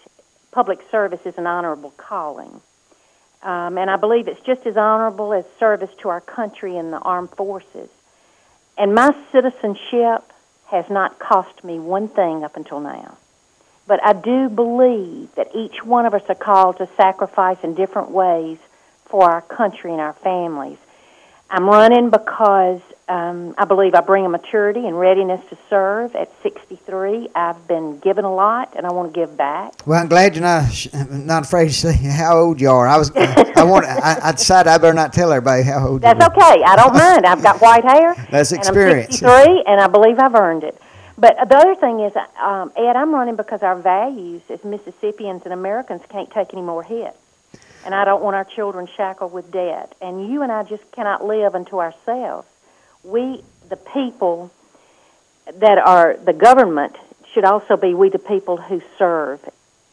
public 0.50 0.80
service 0.90 1.24
is 1.24 1.38
an 1.38 1.46
honorable 1.46 1.92
calling. 1.96 2.61
Um, 3.42 3.78
and 3.78 3.90
I 3.90 3.96
believe 3.96 4.28
it's 4.28 4.40
just 4.40 4.66
as 4.66 4.76
honorable 4.76 5.32
as 5.32 5.44
service 5.58 5.90
to 6.00 6.11
our 6.11 6.20
country 6.20 6.76
in 6.76 6.90
the 6.90 6.98
armed 6.98 7.30
forces. 7.30 7.88
And 8.76 8.94
my 8.94 9.14
citizenship 9.30 10.32
has 10.66 10.88
not 10.88 11.18
cost 11.18 11.62
me 11.62 11.78
one 11.78 12.08
thing 12.08 12.44
up 12.44 12.56
until 12.56 12.80
now. 12.80 13.18
But 13.87 14.02
I 14.04 14.12
do 14.12 14.48
believe 14.48 15.35
that 15.35 15.54
each 15.54 15.85
one 15.85 16.06
of 16.06 16.14
us 16.14 16.22
are 16.28 16.35
called 16.35 16.78
to 16.78 16.88
sacrifice 16.96 17.58
in 17.62 17.74
different 17.74 18.11
ways 18.11 18.58
for 19.06 19.30
our 19.30 19.42
country 19.42 19.92
and 19.92 20.00
our 20.00 20.14
families. 20.14 20.78
I'm 21.52 21.66
running 21.66 22.08
because 22.08 22.80
um, 23.10 23.54
I 23.58 23.66
believe 23.66 23.94
I 23.94 24.00
bring 24.00 24.24
a 24.24 24.28
maturity 24.30 24.86
and 24.86 24.98
readiness 24.98 25.38
to 25.50 25.58
serve. 25.68 26.16
At 26.16 26.30
63, 26.42 27.28
I've 27.34 27.68
been 27.68 27.98
given 27.98 28.24
a 28.24 28.34
lot, 28.34 28.72
and 28.74 28.86
I 28.86 28.92
want 28.92 29.12
to 29.12 29.20
give 29.20 29.36
back. 29.36 29.74
Well, 29.86 30.00
I'm 30.00 30.08
glad 30.08 30.34
you're 30.34 30.42
not 30.42 30.86
not 31.10 31.44
afraid 31.44 31.66
to 31.66 31.74
say 31.74 31.92
how 32.10 32.38
old 32.38 32.58
you 32.58 32.70
are. 32.70 32.88
I 32.88 32.96
was 32.96 33.10
I 33.14 33.64
want 33.64 33.84
I, 33.84 34.18
I, 34.22 34.32
decided 34.32 34.70
I 34.70 34.78
better 34.78 34.94
not 34.94 35.12
tell 35.12 35.30
everybody 35.30 35.62
how 35.62 35.88
old. 35.88 36.00
That's 36.00 36.24
okay. 36.24 36.62
I 36.64 36.74
don't 36.74 36.94
mind. 36.94 37.26
I've 37.26 37.42
got 37.42 37.60
white 37.60 37.84
hair. 37.84 38.14
That's 38.30 38.52
experience. 38.52 39.20
And 39.20 39.30
I'm 39.30 39.44
63, 39.44 39.64
and 39.66 39.78
I 39.78 39.88
believe 39.88 40.18
I've 40.18 40.34
earned 40.34 40.64
it. 40.64 40.80
But 41.18 41.36
the 41.50 41.56
other 41.56 41.74
thing 41.74 42.00
is, 42.00 42.16
um, 42.42 42.72
Ed, 42.78 42.96
I'm 42.96 43.14
running 43.14 43.36
because 43.36 43.62
our 43.62 43.76
values 43.76 44.40
as 44.48 44.64
Mississippians 44.64 45.42
and 45.44 45.52
Americans 45.52 46.00
can't 46.08 46.30
take 46.30 46.54
any 46.54 46.62
more 46.62 46.82
hits 46.82 47.18
and 47.85 47.95
I 47.95 48.05
don't 48.05 48.23
want 48.23 48.37
our 48.37 48.45
children 48.45 48.88
shackled 48.97 49.33
with 49.33 49.51
debt. 49.51 49.95
And 50.01 50.31
you 50.31 50.42
and 50.42 50.53
I 50.53 50.62
just 50.62 50.90
cannot 50.92 51.25
live 51.25 51.55
unto 51.55 51.81
ourselves. 51.81 52.49
We, 53.03 53.42
the 53.68 53.77
people 53.77 54.53
that 55.59 55.79
are 55.79 56.16
the 56.16 56.33
government, 56.33 56.97
should 57.33 57.45
also 57.45 57.77
be 57.77 57.95
we 57.95 58.09
the 58.09 58.18
people 58.18 58.57
who 58.57 58.83
serve 58.99 59.40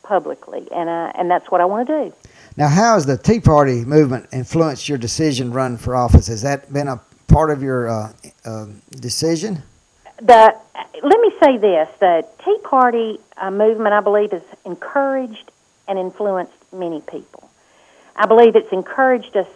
publicly, 0.03 0.67
and 0.73 0.89
I, 0.89 1.11
and 1.15 1.29
that's 1.29 1.49
what 1.51 1.61
I 1.61 1.65
want 1.65 1.87
to 1.87 2.05
do. 2.05 2.13
Now, 2.57 2.67
how 2.67 2.95
has 2.95 3.05
the 3.05 3.17
Tea 3.17 3.39
Party 3.39 3.85
movement 3.85 4.27
influenced 4.33 4.89
your 4.89 4.97
decision 4.97 5.51
run 5.51 5.77
for 5.77 5.95
office? 5.95 6.27
Has 6.27 6.41
that 6.41 6.71
been 6.73 6.87
a 6.87 6.99
part 7.27 7.51
of 7.51 7.63
your 7.63 7.89
uh, 7.89 8.13
uh, 8.43 8.65
decision? 8.91 9.63
The 10.17 10.55
let 11.01 11.21
me 11.21 11.31
say 11.41 11.57
this: 11.57 11.87
the 11.99 12.25
Tea 12.43 12.57
Party 12.63 13.19
uh, 13.37 13.51
movement, 13.51 13.93
I 13.93 14.01
believe, 14.01 14.31
has 14.31 14.43
encouraged 14.65 15.51
and 15.87 15.97
influenced 15.97 16.53
many 16.73 17.01
people. 17.01 17.38
I 18.19 18.25
believe 18.25 18.57
it's 18.57 18.73
encouraged 18.73 19.37
us 19.37 19.47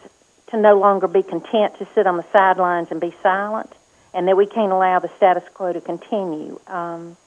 to 0.47 0.57
no 0.57 0.79
longer 0.79 1.09
be 1.09 1.21
content 1.21 1.77
to 1.79 1.87
sit 1.93 2.07
on 2.07 2.15
the 2.15 2.25
sidelines 2.31 2.91
and 2.91 3.01
be 3.01 3.13
silent, 3.21 3.69
and 4.13 4.25
that 4.29 4.37
we 4.37 4.45
can't 4.45 4.71
allow 4.71 4.99
the 4.99 5.09
status 5.17 5.43
quo 5.53 5.73
to 5.73 5.81
continue. 5.81 6.57
Um, 6.67 7.17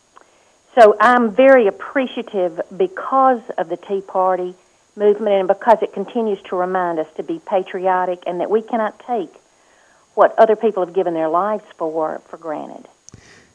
so 0.75 0.96
I'm 0.99 1.33
very 1.33 1.66
appreciative 1.66 2.59
because 2.75 3.42
of 3.59 3.68
the 3.68 3.77
Tea 3.77 4.01
Party 4.01 4.55
movement 4.96 5.37
and 5.37 5.49
because 5.49 5.83
it 5.83 5.92
continues 5.92 6.40
to 6.44 6.57
remind 6.57 6.99
us 6.99 7.07
to 7.18 7.22
be 7.22 7.38
patriotic 7.38 8.22
and 8.27 8.40
that 8.40 8.49
we 8.51 8.62
cannot 8.62 8.99
take 9.07 9.33
what 10.14 10.35
other 10.38 10.57
people 10.57 10.87
have 10.87 10.94
given 10.94 11.12
their 11.12 11.29
lives 11.29 11.64
for 11.77 12.22
for 12.31 12.38
granted. 12.38 12.88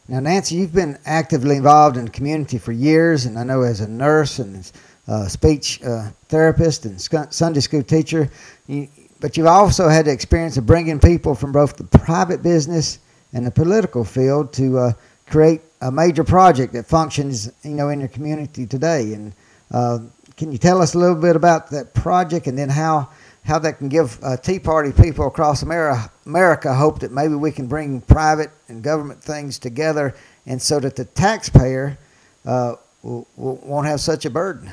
Now, 0.07 0.19
Nancy, 0.19 0.55
you've 0.55 0.73
been 0.73 0.99
actively 1.05 1.55
involved 1.55 1.97
in 1.97 2.05
the 2.05 2.11
community 2.11 2.59
for 2.59 2.73
years, 2.73 3.25
and 3.25 3.39
I 3.39 3.43
know 3.43 3.61
as 3.61 3.81
a 3.81 3.87
nurse 3.87 4.37
and 4.37 4.71
uh, 5.07 5.27
speech 5.27 5.81
uh, 5.83 6.09
therapist 6.29 6.85
and 6.85 7.01
Sunday 7.33 7.59
school 7.59 7.83
teacher. 7.83 8.29
You, 8.67 8.87
but 9.19 9.37
you've 9.37 9.47
also 9.47 9.87
had 9.87 10.05
the 10.05 10.11
experience 10.11 10.57
of 10.57 10.65
bringing 10.65 10.99
people 10.99 11.35
from 11.35 11.51
both 11.51 11.77
the 11.77 11.83
private 11.99 12.41
business 12.41 12.99
and 13.33 13.45
the 13.45 13.51
political 13.51 14.03
field 14.03 14.51
to 14.53 14.77
uh, 14.77 14.93
create 15.27 15.61
a 15.81 15.91
major 15.91 16.23
project 16.23 16.73
that 16.73 16.87
functions, 16.87 17.51
you 17.63 17.71
know, 17.71 17.89
in 17.89 17.99
your 17.99 18.09
community 18.09 18.65
today. 18.65 19.13
And 19.13 19.33
uh, 19.71 19.99
can 20.37 20.51
you 20.51 20.57
tell 20.57 20.81
us 20.81 20.95
a 20.95 20.97
little 20.97 21.15
bit 21.15 21.35
about 21.35 21.69
that 21.69 21.93
project 21.93 22.47
and 22.47 22.57
then 22.57 22.69
how 22.69 23.09
how 23.43 23.57
that 23.57 23.79
can 23.79 23.89
give 23.89 24.19
uh, 24.23 24.37
Tea 24.37 24.59
Party 24.59 24.91
people 24.91 25.25
across 25.25 25.63
America, 25.63 26.11
America 26.27 26.73
hope 26.75 26.99
that 26.99 27.11
maybe 27.11 27.33
we 27.33 27.51
can 27.51 27.65
bring 27.65 27.99
private 28.01 28.51
and 28.67 28.83
government 28.83 29.23
things 29.23 29.57
together, 29.57 30.13
and 30.45 30.61
so 30.61 30.79
that 30.79 30.95
the 30.95 31.05
taxpayer 31.05 31.97
uh, 32.45 32.75
won't 33.01 33.87
have 33.87 33.99
such 33.99 34.25
a 34.25 34.29
burden. 34.29 34.71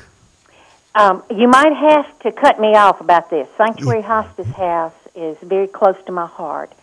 Um, 0.95 1.23
you 1.29 1.47
might 1.47 1.73
have 1.73 2.19
to 2.19 2.31
cut 2.31 2.59
me 2.59 2.75
off 2.75 2.99
about 2.99 3.29
this. 3.29 3.47
Sanctuary 3.57 4.01
Hospice 4.01 4.47
House 4.47 4.93
is 5.13 5.37
very 5.43 5.67
close 5.67 5.95
to 6.07 6.11
my 6.11 6.25
heart. 6.25 6.73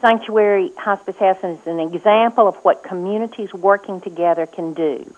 Sanctuary 0.00 0.72
Hospice 0.78 1.16
House 1.18 1.44
is 1.44 1.66
an 1.66 1.78
example 1.78 2.48
of 2.48 2.56
what 2.64 2.82
communities 2.82 3.52
working 3.52 4.00
together 4.00 4.46
can 4.46 4.72
do 4.72 5.14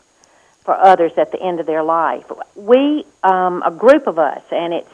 for 0.64 0.74
others 0.74 1.12
at 1.16 1.30
the 1.30 1.40
end 1.40 1.60
of 1.60 1.66
their 1.66 1.84
life. 1.84 2.24
We, 2.56 3.04
um, 3.22 3.62
a 3.64 3.70
group 3.70 4.08
of 4.08 4.18
us, 4.18 4.42
and 4.50 4.74
it's, 4.74 4.90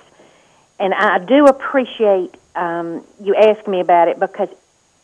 and 0.78 0.92
I 0.92 1.18
do 1.18 1.46
appreciate 1.46 2.36
um, 2.54 3.02
you 3.22 3.34
asking 3.34 3.70
me 3.70 3.80
about 3.80 4.08
it 4.08 4.20
because 4.20 4.50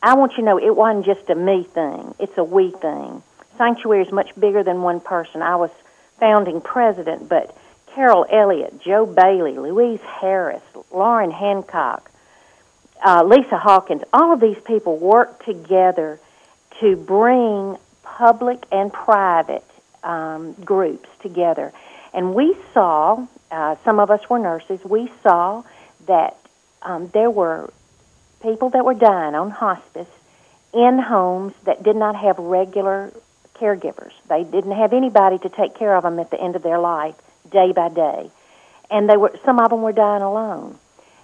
I 0.03 0.15
want 0.15 0.33
you 0.33 0.39
to 0.39 0.43
know 0.43 0.59
it 0.59 0.77
wasn't 0.77 1.07
just 1.07 1.31
a 1.31 1.35
me 1.35 1.65
thing; 1.65 2.15
it's 2.19 2.37
a 2.37 2.45
we 2.45 2.73
thing. 2.73 3.23
Sanctuary 3.57 4.03
is 4.05 4.13
much 4.13 4.39
bigger 4.39 4.63
than 4.63 4.83
one 4.83 5.01
person. 5.01 5.41
I 5.41 5.57
was 5.57 5.71
founding 6.19 6.61
president, 6.61 7.29
but 7.29 7.57
Carol 7.95 8.27
Elliott, 8.29 8.81
Joe 8.81 9.07
Bailey, 9.07 9.53
Louise 9.53 10.01
Harris, 10.01 10.63
Lauren 10.91 11.31
Hancock, 11.31 12.11
uh, 13.05 13.23
Lisa 13.23 13.57
Hawkins, 13.57 14.03
all 14.13 14.33
of 14.33 14.41
these 14.41 14.59
people 14.65 14.99
work 14.99 15.45
together 15.45 16.19
to 16.81 16.97
bring 16.97 17.77
public 18.03 18.65
and 18.73 18.93
private 18.93 19.65
um, 20.03 20.55
groups 20.55 21.09
together. 21.21 21.73
And 22.13 22.35
we 22.35 22.57
saw, 22.73 23.27
uh, 23.51 23.77
some 23.85 24.01
of 24.01 24.11
us 24.11 24.29
were 24.29 24.39
nurses, 24.39 24.81
we 24.85 25.11
saw 25.23 25.63
that 26.07 26.37
um, 26.83 27.09
there 27.09 27.31
were 27.31 27.73
people 28.43 28.71
that 28.71 28.85
were 28.85 28.95
dying 28.95 29.35
on 29.35 29.51
hospice 29.51 30.09
in 30.73 30.99
homes 30.99 31.55
that 31.65 31.83
did 31.83 31.97
not 31.97 32.17
have 32.17 32.39
regular 32.39 33.13
caregivers. 33.55 34.13
They 34.29 34.43
didn't 34.43 34.73
have 34.73 34.93
anybody 34.93 35.39
to 35.39 35.49
take 35.49 35.77
care 35.77 35.95
of 35.97 36.03
them 36.03 36.19
at 36.19 36.31
the 36.31 36.41
end 36.41 36.57
of 36.57 36.63
their 36.63 36.79
life, 36.79 37.15
day 37.51 37.73
by 37.73 37.89
day. 37.89 38.31
And 38.91 39.09
they 39.09 39.17
were 39.17 39.39
some 39.45 39.59
of 39.59 39.71
them 39.71 39.83
were 39.83 39.93
dying 39.93 40.23
alone. 40.23 40.79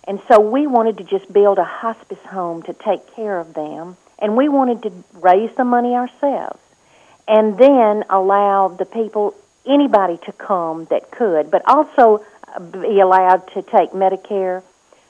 And 0.04 0.20
so 0.28 0.40
we 0.40 0.66
wanted 0.66 0.98
to 0.98 1.04
just 1.04 1.32
build 1.32 1.58
a 1.58 1.64
hospice 1.64 2.24
home 2.26 2.62
to 2.64 2.72
take 2.72 3.14
care 3.14 3.38
of 3.38 3.54
them, 3.54 3.96
and 4.18 4.36
we 4.36 4.48
wanted 4.48 4.82
to 4.82 4.92
raise 5.12 5.54
the 5.56 5.64
money 5.64 5.94
ourselves 5.94 6.58
and 7.30 7.56
then 7.58 8.02
allow 8.10 8.66
the 8.68 8.84
people, 8.84 9.34
anybody 9.64 10.18
to 10.24 10.32
come 10.32 10.86
that 10.86 11.12
could, 11.12 11.48
but 11.48 11.62
also 11.68 12.24
uh, 12.48 12.58
be 12.58 12.98
allowed 12.98 13.46
to 13.54 13.62
take 13.62 13.92
Medicare, 13.92 14.64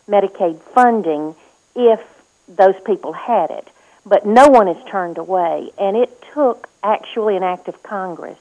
Medicaid 0.07 0.61
funding 0.75 1.35
if 1.75 2.01
those 2.47 2.75
people 2.85 3.15
had 3.15 3.51
it. 3.51 3.67
But 4.05 4.27
no 4.27 4.49
one 4.49 4.69
is 4.69 4.77
turned 4.87 5.17
away, 5.17 5.71
and 5.79 5.97
it 5.97 6.23
took 6.35 6.69
actually 6.83 7.37
an 7.37 7.43
act 7.43 7.69
of 7.69 7.83
Congress 7.83 8.39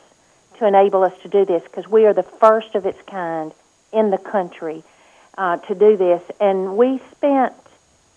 to 0.59 0.67
enable 0.67 1.03
us 1.03 1.13
to 1.23 1.29
do 1.29 1.45
this 1.45 1.63
because 1.63 1.87
we 1.87 2.05
are 2.05 2.13
the 2.13 2.23
first 2.23 2.75
of 2.75 2.85
its 2.85 3.01
kind 3.07 3.53
in 3.91 4.11
the 4.11 4.17
country 4.17 4.83
uh, 5.37 5.57
to 5.57 5.75
do 5.75 5.97
this. 5.97 6.21
And 6.39 6.77
we 6.77 7.01
spent, 7.11 7.53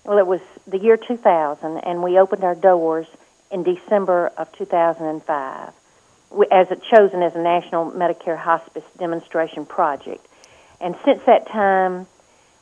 well, 0.05 0.19
it 0.19 0.27
was 0.27 0.41
the 0.67 0.79
year 0.79 0.97
2000, 0.97 1.79
and 1.79 2.03
we 2.03 2.19
opened 2.19 2.45
our 2.45 2.55
doors 2.55 3.07
in 3.51 3.63
December 3.63 4.33
of 4.37 4.51
2005 4.53 5.73
as 6.51 6.71
it 6.71 6.83
chosen 6.91 7.23
as 7.23 7.35
a 7.35 7.43
national 7.43 7.91
Medicare 7.93 8.39
hospice 8.39 8.85
demonstration 8.99 9.67
project. 9.67 10.27
And 10.81 10.97
since 11.05 11.23
that 11.25 11.47
time, 11.49 12.07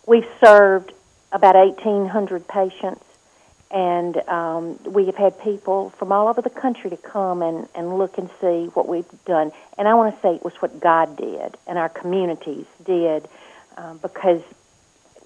we've 0.06 0.26
served 0.44 0.92
about 1.32 1.54
1,800 1.54 2.48
patients, 2.48 3.04
and 3.70 4.16
um, 4.28 4.78
we 4.84 5.06
have 5.06 5.16
had 5.16 5.40
people 5.40 5.90
from 5.90 6.10
all 6.10 6.28
over 6.28 6.42
the 6.42 6.50
country 6.50 6.90
to 6.90 6.96
come 6.96 7.42
and, 7.42 7.68
and 7.74 7.96
look 7.98 8.18
and 8.18 8.28
see 8.40 8.66
what 8.74 8.88
we've 8.88 9.06
done. 9.24 9.52
And 9.78 9.86
I 9.86 9.94
want 9.94 10.14
to 10.14 10.20
say 10.20 10.34
it 10.34 10.44
was 10.44 10.54
what 10.60 10.80
God 10.80 11.16
did 11.16 11.56
and 11.66 11.78
our 11.78 11.88
communities 11.88 12.66
did, 12.84 13.28
um, 13.76 13.98
because 13.98 14.42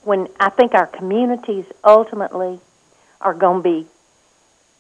when 0.03 0.29
I 0.39 0.51
think 0.51 0.75
our 0.75 0.87
communities 0.87 1.65
ultimately 1.83 2.61
are 3.21 3.35
going 3.35 3.63
to 3.63 3.69
be 3.69 3.87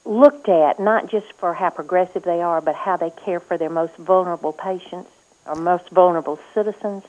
looked 0.04 0.50
at 0.50 0.78
not 0.78 1.10
just 1.10 1.32
for 1.38 1.54
how 1.54 1.70
progressive 1.70 2.22
they 2.22 2.42
are, 2.42 2.60
but 2.60 2.74
how 2.74 2.98
they 2.98 3.10
care 3.10 3.40
for 3.40 3.56
their 3.56 3.70
most 3.70 3.96
vulnerable 3.96 4.52
patients 4.52 5.10
or 5.46 5.54
most 5.54 5.88
vulnerable 5.88 6.38
citizens. 6.52 7.04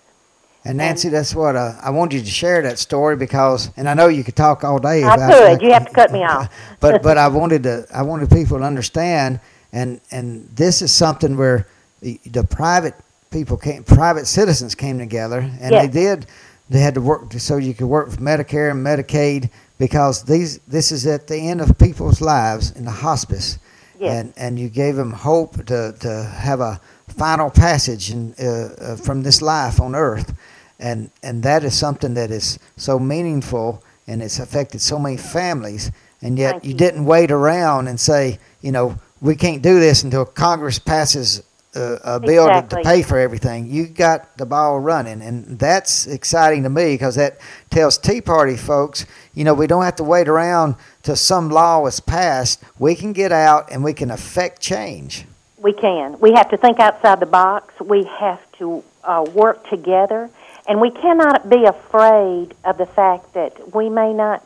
And 0.65 0.79
Nancy, 0.79 1.09
that's 1.09 1.35
what 1.35 1.55
uh, 1.55 1.73
I 1.81 1.91
wanted 1.91 2.17
you 2.17 2.21
to 2.23 2.29
share 2.31 2.61
that 2.63 2.79
story 2.79 3.15
because, 3.15 3.69
and 3.77 3.87
I 3.87 3.93
know 3.93 4.07
you 4.07 4.23
could 4.23 4.35
talk 4.35 4.63
all 4.63 4.79
day 4.79 5.03
I 5.03 5.13
about. 5.13 5.31
could. 5.31 5.59
That. 5.59 5.61
You 5.61 5.71
have 5.73 5.85
to 5.87 5.93
cut 5.93 6.11
me 6.11 6.23
off. 6.23 6.51
but 6.79 7.03
but 7.03 7.17
I 7.19 7.27
wanted 7.27 7.63
to 7.63 7.85
I 7.93 8.01
wanted 8.01 8.29
people 8.31 8.57
to 8.57 8.63
understand, 8.63 9.39
and 9.71 10.01
and 10.11 10.49
this 10.55 10.81
is 10.81 10.91
something 10.91 11.37
where 11.37 11.67
the, 12.01 12.19
the 12.25 12.43
private 12.43 12.95
people 13.29 13.57
came, 13.57 13.83
private 13.83 14.25
citizens 14.25 14.73
came 14.75 14.97
together, 14.97 15.39
and 15.39 15.71
Yes. 15.71 15.85
they 15.85 15.91
did. 16.01 16.25
They 16.69 16.79
had 16.79 16.95
to 16.95 17.01
work 17.01 17.31
so 17.33 17.57
you 17.57 17.75
could 17.75 17.85
work 17.85 18.07
with 18.07 18.19
Medicare 18.19 18.71
and 18.71 18.83
Medicaid 18.83 19.51
because 19.77 20.23
these 20.23 20.57
this 20.67 20.91
is 20.91 21.05
at 21.05 21.27
the 21.27 21.37
end 21.37 21.61
of 21.61 21.77
people's 21.77 22.21
lives 22.21 22.71
in 22.71 22.85
the 22.85 22.91
hospice, 22.91 23.59
Yes. 23.99 24.11
and 24.15 24.33
and 24.35 24.57
you 24.59 24.69
gave 24.69 24.95
them 24.95 25.11
hope 25.11 25.63
to 25.67 25.93
to 25.99 26.23
have 26.23 26.59
a 26.59 26.81
final 27.07 27.51
passage 27.51 28.09
in, 28.09 28.33
uh, 28.41 28.45
uh, 28.47 28.95
from 28.95 29.21
this 29.23 29.41
life 29.43 29.79
on 29.79 29.93
earth, 29.95 30.33
and 30.79 31.09
and 31.23 31.43
that 31.43 31.63
is 31.63 31.77
something 31.77 32.13
that 32.15 32.31
is 32.31 32.59
so 32.77 32.99
meaningful 32.99 33.83
and 34.07 34.21
it's 34.21 34.39
affected 34.39 34.81
so 34.81 34.99
many 34.99 35.17
families, 35.17 35.91
and 36.21 36.37
yet 36.37 36.63
you 36.63 36.71
you. 36.71 36.77
didn't 36.77 37.05
wait 37.05 37.31
around 37.31 37.87
and 37.87 37.99
say, 37.99 38.39
you 38.61 38.71
know, 38.71 38.97
we 39.21 39.35
can't 39.35 39.61
do 39.61 39.79
this 39.79 40.03
until 40.03 40.25
Congress 40.25 40.77
passes 40.77 41.41
a, 41.75 41.99
a 42.03 42.19
bill 42.19 42.47
to, 42.47 42.61
to 42.61 42.81
pay 42.83 43.01
for 43.01 43.17
everything. 43.17 43.69
You 43.69 43.87
got 43.87 44.37
the 44.37 44.45
ball 44.45 44.79
running, 44.79 45.21
and 45.21 45.59
that's 45.59 46.07
exciting 46.07 46.63
to 46.63 46.69
me 46.69 46.93
because 46.93 47.15
that 47.15 47.39
tells 47.69 47.97
Tea 47.97 48.21
Party 48.21 48.57
folks, 48.57 49.05
you 49.33 49.43
know, 49.43 49.53
we 49.53 49.67
don't 49.67 49.83
have 49.83 49.95
to 49.97 50.03
wait 50.03 50.27
around 50.27 50.75
till 51.03 51.15
some 51.15 51.49
law 51.49 51.85
is 51.85 51.99
passed. 51.99 52.63
We 52.79 52.95
can 52.95 53.13
get 53.13 53.31
out 53.31 53.71
and 53.71 53.83
we 53.83 53.93
can 53.93 54.11
affect 54.11 54.61
change. 54.61 55.25
We 55.57 55.73
can. 55.73 56.19
We 56.19 56.33
have 56.33 56.49
to 56.49 56.57
think 56.57 56.79
outside 56.79 57.19
the 57.19 57.25
box. 57.25 57.73
We 57.79 58.03
have 58.03 58.39
to 58.59 58.83
uh, 59.03 59.25
work 59.33 59.67
together. 59.69 60.29
And 60.67 60.81
we 60.81 60.89
cannot 60.91 61.49
be 61.49 61.65
afraid 61.65 62.55
of 62.63 62.77
the 62.77 62.85
fact 62.85 63.33
that 63.33 63.75
we 63.75 63.89
may 63.89 64.13
not, 64.13 64.43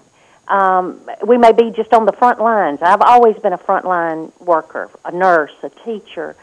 um, 0.48 1.00
we 1.26 1.38
may 1.38 1.54
be 1.54 1.72
just 1.72 1.94
on 1.94 2.06
the 2.06 2.12
front 2.12 2.40
lines. 2.40 2.80
I've 2.82 3.02
always 3.02 3.38
been 3.38 3.54
a 3.54 3.58
frontline 3.58 4.32
worker, 4.42 4.90
a 5.06 5.12
nurse, 5.12 5.54
a 5.64 5.70
teacher. 5.70 6.36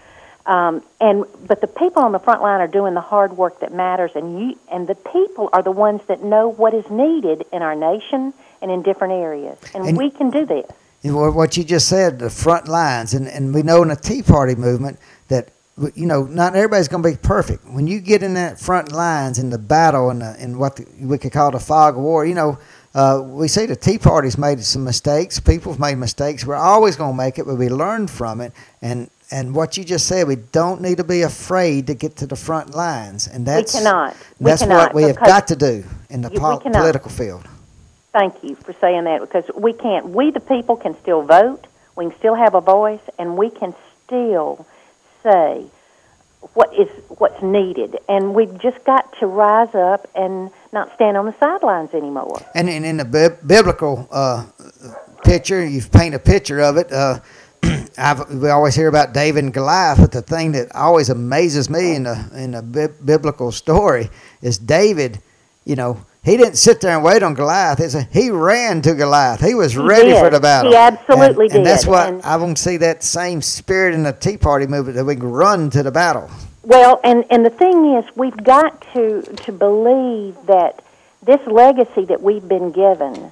Um, 0.47 0.83
and 1.01 1.25
but 1.47 1.61
the 1.61 1.67
people 1.67 2.03
on 2.03 2.13
the 2.13 2.21
front 2.21 2.41
line 2.41 2.61
are 2.61 2.69
doing 2.69 2.95
the 2.95 3.01
hard 3.01 3.37
work 3.37 3.61
that 3.61 3.75
matters, 3.75 4.13
and 4.15 4.41
you 4.41 4.59
and 4.71 4.87
the 4.87 4.95
people 4.95 5.51
are 5.53 5.63
the 5.63 5.73
ones 5.73 6.03
that 6.07 6.23
know 6.23 6.49
what 6.49 6.73
is 6.73 6.89
needed 6.89 7.45
in 7.53 7.63
our 7.63 7.75
nation 7.75 8.33
and 8.63 8.71
in 8.71 8.83
different 8.83 9.15
areas, 9.15 9.59
and, 9.75 9.85
And- 9.85 9.99
we 9.99 10.11
can 10.11 10.31
do 10.31 10.47
this. 10.47 10.67
What 11.03 11.57
you 11.57 11.63
just 11.63 11.89
said, 11.89 12.19
the 12.19 12.31
front 12.31 12.67
lines, 12.67 13.15
and, 13.15 13.29
and 13.29 13.55
we 13.55 13.63
know 13.63 13.83
in 13.83 13.89
the 13.89 13.97
Tea 13.97 14.23
Party 14.23 14.55
movement 14.57 14.99
that 15.29 15.51
you 15.95 16.07
know 16.07 16.25
not 16.25 16.57
everybody's 16.57 16.89
going 16.89 17.03
to 17.03 17.11
be 17.11 17.17
perfect. 17.17 17.65
When 17.67 17.87
you 17.87 18.01
get 18.01 18.23
in 18.23 18.35
that 18.35 18.59
front 18.59 18.93
lines 18.93 19.39
in 19.39 19.51
the 19.51 19.59
battle 19.59 20.11
and 20.11 20.23
in 20.41 20.59
what 20.59 20.77
the, 20.77 20.87
we 21.01 21.19
could 21.19 21.33
call 21.33 21.51
the 21.51 21.61
fog 21.61 21.97
of 21.97 22.03
war, 22.03 22.25
you 22.25 22.35
know, 22.35 22.59
uh, 22.95 23.21
we 23.23 23.47
see 23.47 23.67
the 23.67 23.77
Tea 23.77 23.99
Party's 23.99 24.39
made 24.39 24.63
some 24.65 24.85
mistakes. 24.85 25.39
People's 25.39 25.79
made 25.79 25.97
mistakes. 25.97 26.47
We're 26.47 26.55
always 26.57 26.97
going 26.97 27.13
to 27.13 27.17
make 27.17 27.39
it, 27.39 27.45
but 27.45 27.57
we 27.57 27.69
learn 27.69 28.07
from 28.07 28.41
it. 28.41 28.53
And 28.81 29.11
and 29.31 29.55
what 29.55 29.77
you 29.77 29.85
just 29.85 30.07
said, 30.07 30.29
we 30.29 30.37
don't 30.37 30.81
need 30.81 30.99
to 30.99 31.05
be 31.05 31.23
afraid 31.23 31.89
to 31.89 31.95
get 31.95 32.17
to 32.17 32.27
the 32.27 32.37
front 32.37 32.75
lines, 32.75 33.27
and 33.27 33.45
that's 33.45 33.75
we 33.75 33.81
cannot. 33.81 34.17
We 34.39 34.51
that's 34.51 34.63
cannot 34.63 34.95
what 34.95 34.95
we 34.95 35.03
have 35.03 35.17
got 35.17 35.49
to 35.49 35.57
do 35.57 35.85
in 36.09 36.23
the 36.23 36.31
cannot. 36.31 36.63
political 36.63 37.11
field. 37.11 37.47
Thank 38.13 38.43
you 38.43 38.55
for 38.55 38.73
saying 38.75 39.05
that 39.05 39.21
because 39.21 39.45
we 39.55 39.75
can't. 39.75 40.09
We, 40.09 40.31
the 40.31 40.41
people, 40.41 40.77
can 40.77 40.97
still 41.03 41.23
vote. 41.23 41.67
We 41.97 42.07
can 42.07 42.19
still 42.19 42.35
have 42.35 42.55
a 42.55 42.61
voice, 42.63 43.03
and 43.19 43.37
we 43.37 43.51
can 43.51 43.75
still 44.07 44.65
say 45.27 45.67
what 46.55 46.73
is 46.75 46.89
what's 47.19 47.43
needed. 47.43 47.99
And 48.09 48.35
we've 48.35 48.59
just 48.61 48.83
got 48.85 49.19
to 49.21 49.27
rise 49.27 49.75
up 49.75 50.09
and 50.15 50.51
not 50.73 50.95
stand 50.95 51.17
on 51.17 51.27
the 51.27 51.35
sidelines 51.39 51.93
anymore. 51.95 52.41
And, 52.55 52.69
in 52.69 52.97
the 52.97 53.05
bi- 53.05 53.37
biblical 53.47 54.09
uh, 54.11 54.47
picture, 55.25 55.67
you've 55.67 55.91
painted 55.91 56.17
a 56.17 56.25
picture 56.25 56.61
of 56.61 56.77
it. 56.77 56.93
Uh, 56.93 57.21
we 58.31 58.49
always 58.51 58.75
hear 58.75 58.89
about 58.89 59.13
David 59.13 59.45
and 59.45 59.53
Goliath, 59.53 59.99
but 59.99 60.13
the 60.13 60.23
thing 60.23 60.53
that 60.53 60.75
always 60.75 61.09
amazes 61.09 61.69
me 61.69 61.95
in 61.97 62.05
the 62.05 62.31
in 62.35 62.53
the 62.53 62.63
bi- 62.63 62.95
biblical 63.05 63.51
story 63.51 64.11
is 64.43 64.59
David. 64.59 65.21
You 65.65 65.75
know, 65.75 66.07
he 66.27 66.37
didn't 66.37 66.57
sit 66.57 66.81
there 66.83 66.95
and 66.95 67.03
wait 67.05 67.23
on 67.23 67.33
Goliath. 67.35 67.81
It's 67.81 67.95
a, 67.95 68.03
he 68.03 68.31
ran 68.31 68.83
to 68.83 68.95
Goliath. 68.95 69.41
He 69.41 69.55
was 69.55 69.73
He 69.73 69.79
ready 69.79 70.09
did. 70.11 70.19
for 70.21 70.29
the 70.29 70.41
battle. 70.41 70.71
He 70.73 70.77
absolutely 70.77 71.47
and, 71.47 71.55
And 71.57 71.67
that's 71.67 71.85
did. 71.85 71.91
what 71.91 72.09
And- 72.09 72.23
I 72.25 72.37
want 72.37 72.57
to 72.59 72.63
see 72.63 72.77
that 72.79 73.03
same 73.03 73.41
spirit 73.41 73.95
in 73.95 74.03
the 74.03 74.13
Tea 74.13 74.37
Party 74.37 74.67
movement 74.67 74.97
that 74.97 75.05
we 75.07 75.15
can 75.17 75.31
run 75.31 75.71
to 75.71 75.83
the 75.83 75.91
battle. 75.93 76.29
Well, 76.65 77.01
and 77.05 77.25
and 77.31 77.47
the 77.47 77.51
thing 77.51 77.95
is, 77.95 78.05
we've 78.17 78.37
got 78.37 78.85
to 78.95 79.23
to 79.23 79.53
believe 79.53 80.37
that 80.47 80.83
this 81.23 81.41
legacy 81.47 82.05
that 82.07 82.21
we've 82.21 82.47
been 82.47 82.73
given 82.73 83.31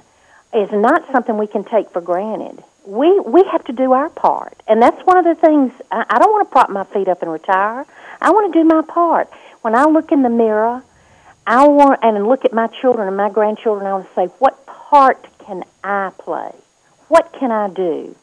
is 0.53 0.71
not 0.71 1.05
something 1.11 1.37
we 1.37 1.47
can 1.47 1.65
take 1.65 1.89
for 1.91 1.99
granted. 2.01 2.63
We 2.85 3.19
we 3.19 3.43
have 3.51 3.63
to 3.65 3.73
do 3.73 3.91
our 3.91 4.09
part, 4.09 4.55
and 4.69 4.81
that's 4.81 5.01
one 5.05 5.17
of 5.17 5.25
the 5.25 5.35
things. 5.35 5.73
I, 5.91 6.05
I 6.09 6.19
don't 6.19 6.31
want 6.31 6.47
to 6.47 6.51
prop 6.51 6.69
my 6.69 6.85
feet 6.85 7.09
up 7.09 7.21
and 7.23 7.29
retire. 7.31 7.85
I 8.21 8.29
want 8.31 8.53
to 8.53 8.59
do 8.59 8.63
my 8.65 8.81
part. 8.83 9.27
When 9.63 9.75
I 9.75 9.83
look 9.85 10.13
in 10.13 10.21
the 10.23 10.29
mirror, 10.29 10.81
I 11.47 11.67
want 11.67 11.99
and 12.03 12.27
look 12.27 12.45
at 12.45 12.53
my 12.53 12.67
children 12.67 13.07
and 13.07 13.15
my 13.15 13.29
grandchildren. 13.29 13.85
I 13.87 13.93
want 13.93 14.07
to 14.07 14.13
say, 14.13 14.25
what 14.39 14.65
part 14.65 15.27
can 15.39 15.63
I 15.83 16.11
play? 16.17 16.53
What 17.07 17.33
can 17.33 17.51
I 17.51 17.69
do 17.69 18.15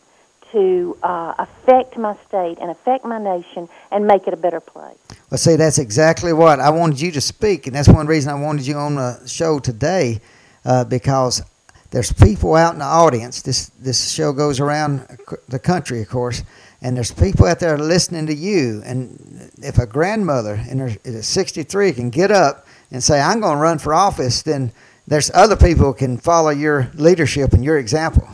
to 0.51 0.97
uh, 1.03 1.35
affect 1.39 1.97
my 1.97 2.17
state 2.29 2.59
and 2.61 2.71
affect 2.71 3.05
my 3.05 3.19
nation 3.19 3.69
and 3.91 4.07
make 4.07 4.27
it 4.27 4.35
a 4.35 4.37
better 4.37 4.61
place? 4.61 4.97
Well, 5.31 5.39
see, 5.39 5.57
that's 5.57 5.79
exactly 5.79 6.33
what 6.33 6.61
I 6.61 6.71
wanted 6.71 7.01
you 7.01 7.13
to 7.13 7.21
speak, 7.21 7.67
and 7.67 7.77
that's 7.77 7.89
one 7.89 8.07
reason 8.07 8.31
I 8.31 8.41
wanted 8.41 8.67
you 8.67 8.77
on 8.77 8.97
the 8.97 9.27
show 9.27 9.61
today, 9.61 10.21
uh, 10.65 10.85
because 10.85 11.43
there's 11.91 12.13
people 12.13 12.55
out 12.55 12.73
in 12.73 12.81
the 12.81 12.85
audience. 12.85 13.43
This 13.43 13.69
this 13.81 14.11
show 14.11 14.33
goes 14.33 14.61
around 14.61 15.07
the 15.49 15.59
country, 15.59 16.03
of 16.03 16.09
course, 16.09 16.43
and 16.81 16.97
there's 16.97 17.13
people 17.13 17.47
out 17.47 17.61
there 17.61 17.79
listening 17.79 18.27
to 18.27 18.35
you. 18.35 18.83
And 18.85 19.51
if 19.59 19.79
a 19.79 19.87
grandmother 19.87 20.61
in 20.69 20.79
her 20.79 20.91
63 21.23 21.93
can 21.93 22.11
get 22.11 22.31
up 22.31 22.67
and 22.92 23.02
say, 23.02 23.20
"I'm 23.20 23.40
going 23.40 23.57
to 23.57 23.61
run 23.61 23.78
for 23.78 23.92
office," 23.92 24.42
then 24.42 24.70
there's 25.09 25.31
other 25.35 25.57
people 25.57 25.87
who 25.87 25.94
can 25.94 26.18
follow 26.18 26.50
your 26.50 26.90
leadership 26.94 27.52
and 27.52 27.64
your 27.64 27.78
example. 27.78 28.28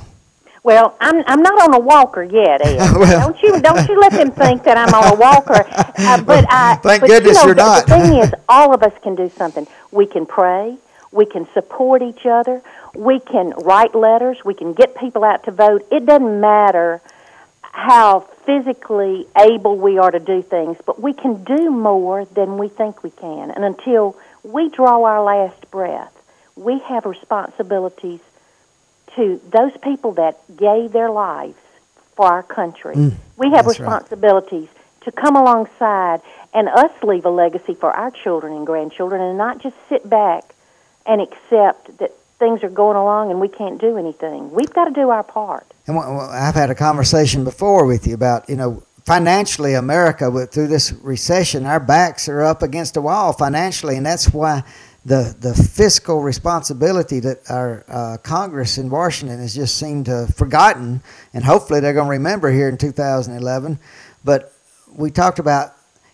Well, 0.62 0.96
I'm 1.00 1.22
I'm 1.26 1.40
not 1.42 1.62
on 1.62 1.74
a 1.74 1.78
walker 1.78 2.22
yet, 2.22 2.60
Ed. 2.66 2.76
well, 2.94 3.30
don't 3.30 3.42
you 3.42 3.60
don't 3.60 3.88
you 3.88 3.98
let 3.98 4.12
them 4.12 4.30
think 4.32 4.64
that 4.64 4.76
I'm 4.76 4.92
on 4.92 5.14
a 5.14 5.16
walker. 5.16 5.64
Uh, 6.00 6.22
but 6.22 6.46
I 6.48 6.76
thank 6.76 7.00
but, 7.00 7.08
goodness 7.08 7.34
you 7.38 7.40
know, 7.40 7.46
you're 7.46 7.54
the, 7.56 7.62
not. 7.62 7.86
The 7.86 7.98
thing 7.98 8.18
is, 8.22 8.32
all 8.48 8.72
of 8.72 8.84
us 8.84 8.92
can 9.02 9.16
do 9.16 9.28
something. 9.28 9.66
We 9.90 10.06
can 10.06 10.26
pray. 10.26 10.76
We 11.10 11.26
can 11.26 11.48
support 11.54 12.02
each 12.02 12.24
other. 12.24 12.62
We 12.94 13.18
can 13.18 13.50
write 13.50 13.96
letters. 13.96 14.44
We 14.44 14.54
can 14.54 14.74
get 14.74 14.96
people 14.96 15.24
out 15.24 15.42
to 15.44 15.50
vote. 15.50 15.84
It 15.90 16.06
doesn't 16.06 16.40
matter 16.40 17.00
how 17.62 18.20
physically 18.46 19.26
able 19.36 19.76
we 19.76 19.98
are 19.98 20.10
to 20.10 20.20
do 20.20 20.40
things, 20.40 20.76
but 20.86 21.02
we 21.02 21.12
can 21.12 21.42
do 21.42 21.70
more 21.70 22.24
than 22.24 22.58
we 22.58 22.68
think 22.68 23.02
we 23.02 23.10
can. 23.10 23.50
And 23.50 23.64
until 23.64 24.16
we 24.48 24.70
draw 24.70 25.04
our 25.04 25.22
last 25.22 25.70
breath, 25.70 26.12
we 26.56 26.78
have 26.80 27.04
responsibilities 27.04 28.20
to 29.14 29.40
those 29.50 29.76
people 29.82 30.12
that 30.12 30.40
gave 30.56 30.92
their 30.92 31.11
lives 31.11 31.58
for 32.16 32.26
our 32.26 32.42
country. 32.42 32.94
Mm, 32.94 33.14
we 33.37 33.50
have 33.52 33.66
responsibilities 33.66 34.68
to 35.02 35.12
come 35.12 35.37
alongside 35.37 36.20
and 36.54 36.68
us 36.68 36.90
leave 37.02 37.26
a 37.26 37.30
legacy 37.30 37.74
for 37.74 37.90
our 37.90 38.11
children 38.11 38.54
and 38.54 38.66
grandchildren 38.66 39.20
and 39.20 39.37
not 39.37 39.58
just 39.58 39.76
sit 39.88 40.08
back 40.08 40.54
and 41.06 41.20
accept 41.20 41.98
that 41.98 42.12
things 42.38 42.62
are 42.62 42.70
going 42.70 42.96
along 42.96 43.30
and 43.30 43.40
we 43.40 43.48
can't 43.48 43.80
do 43.80 43.98
anything. 43.98 44.50
We've 44.50 44.72
got 44.72 44.87
to 44.87 44.90
do 44.92 45.11
our 45.11 45.22
part. 45.22 45.66
And 45.87 45.98
I've 45.98 46.54
had 46.54 46.70
a 46.70 46.74
conversation 46.74 47.44
before 47.44 47.87
with 47.87 48.06
you 48.06 48.14
about, 48.14 48.48
you 48.48 48.56
know, 48.56 48.82
financially, 49.08 49.72
America, 49.72 50.46
through 50.48 50.66
this 50.66 50.92
recession, 50.92 51.64
our 51.64 51.80
backs 51.80 52.28
are 52.28 52.42
up 52.42 52.62
against 52.62 52.94
a 52.98 53.00
wall 53.00 53.32
financially, 53.32 53.96
and 53.96 54.04
that's 54.04 54.34
why 54.34 54.62
the 55.06 55.34
the 55.40 55.54
fiscal 55.54 56.20
responsibility 56.20 57.18
that 57.18 57.38
our 57.48 57.84
uh, 57.88 58.18
Congress 58.22 58.76
in 58.76 58.90
Washington 58.90 59.38
has 59.38 59.54
just 59.54 59.78
seemed 59.78 60.04
to 60.04 60.26
have 60.26 60.34
forgotten, 60.34 61.02
and 61.32 61.42
hopefully 61.42 61.80
they're 61.80 61.94
going 61.94 62.04
to 62.04 62.10
remember 62.10 62.50
here 62.52 62.68
in 62.68 62.76
2011. 62.76 63.78
But 64.24 64.52
we 64.94 65.10
talked 65.10 65.38
about 65.38 65.72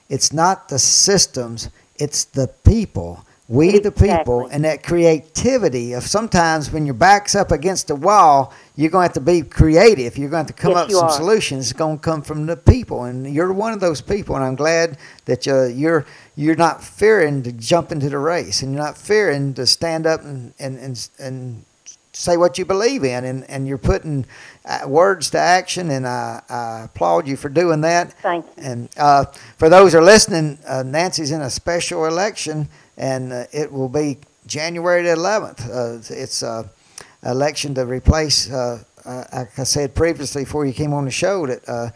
it's 0.09 0.33
not 0.33 0.68
the 0.68 0.78
systems, 0.78 1.70
it's 1.96 2.26
the 2.26 2.46
people. 2.64 3.26
We, 3.46 3.78
the 3.78 3.92
people, 3.92 4.46
and 4.46 4.64
that 4.64 4.83
creativity 4.83 5.92
of 5.92 6.04
sometimes 6.04 6.70
when 6.70 6.87
your 6.87 6.94
back's 6.94 7.35
up 7.35 7.52
against 7.52 7.90
a 7.90 7.94
wall, 7.94 8.54
you're 8.74 8.90
going 8.90 9.02
to 9.02 9.09
have 9.09 9.12
to 9.12 9.20
be 9.20 9.42
creative. 9.42 10.16
You're 10.16 10.30
going 10.30 10.46
to 10.46 10.52
have 10.52 10.57
to 10.57 10.62
come 10.62 10.72
yes, 10.72 10.80
up 10.80 10.88
with 10.88 10.96
some 10.96 11.09
are. 11.09 11.12
solutions. 11.12 11.70
It's 11.70 11.78
going 11.78 11.98
to 11.98 12.02
come 12.02 12.22
from 12.22 12.46
the 12.46 12.57
people, 12.57 13.04
and 13.04 13.35
you're 13.35 13.52
one 13.52 13.74
of 13.74 13.80
those 13.80 14.00
people. 14.00 14.35
And 14.35 14.42
I'm 14.42 14.54
glad 14.54 14.96
that 15.26 15.46
uh, 15.46 15.64
you're 15.64 16.07
you're 16.37 16.57
not 16.57 16.83
fearing 16.83 17.42
to 17.42 17.52
jump 17.52 17.92
into 17.92 18.09
the 18.09 18.18
race, 18.18 18.62
and 18.62 18.72
you're 18.72 18.83
not 18.83 18.96
fearing 18.96 19.52
to 19.54 19.66
stand 19.66 20.07
up 20.07 20.22
and 20.22 20.54
and 20.59 20.78
and, 20.78 21.09
and 21.18 21.64
say 22.14 22.37
what 22.37 22.59
you 22.59 22.64
believe 22.64 23.04
in, 23.04 23.24
and, 23.24 23.48
and 23.50 23.66
you're 23.66 23.78
putting 23.78 24.24
uh, 24.64 24.83
words 24.87 25.30
to 25.30 25.38
action, 25.38 25.90
and 25.90 26.07
I, 26.07 26.40
I 26.48 26.85
applaud 26.85 27.26
you 27.26 27.37
for 27.37 27.48
doing 27.48 27.80
that. 27.83 28.12
Thank 28.14 28.46
you. 28.46 28.62
And 28.62 28.88
uh, 28.96 29.26
for 29.59 29.68
those 29.68 29.92
who 29.92 29.98
are 29.98 30.02
listening, 30.02 30.59
uh, 30.66 30.83
Nancy's 30.85 31.30
in 31.30 31.42
a 31.42 31.50
special 31.50 32.07
election, 32.07 32.68
and 32.96 33.33
uh, 33.33 33.44
it 33.52 33.72
will 33.72 33.88
be 33.88 34.18
January 34.46 35.02
the 35.02 35.14
11th. 35.14 35.68
Uh, 35.68 36.14
it's 36.14 36.42
an 36.42 36.68
election 37.24 37.74
to 37.74 37.87
replace, 37.87 38.50
uh, 38.50 38.83
like 39.04 39.59
I 39.59 39.64
said 39.64 39.94
previously 39.94 40.44
before 40.44 40.66
you 40.66 40.72
came 40.72 40.92
on 40.92 41.04
the 41.04 41.11
show, 41.11 41.46
that 41.46 41.92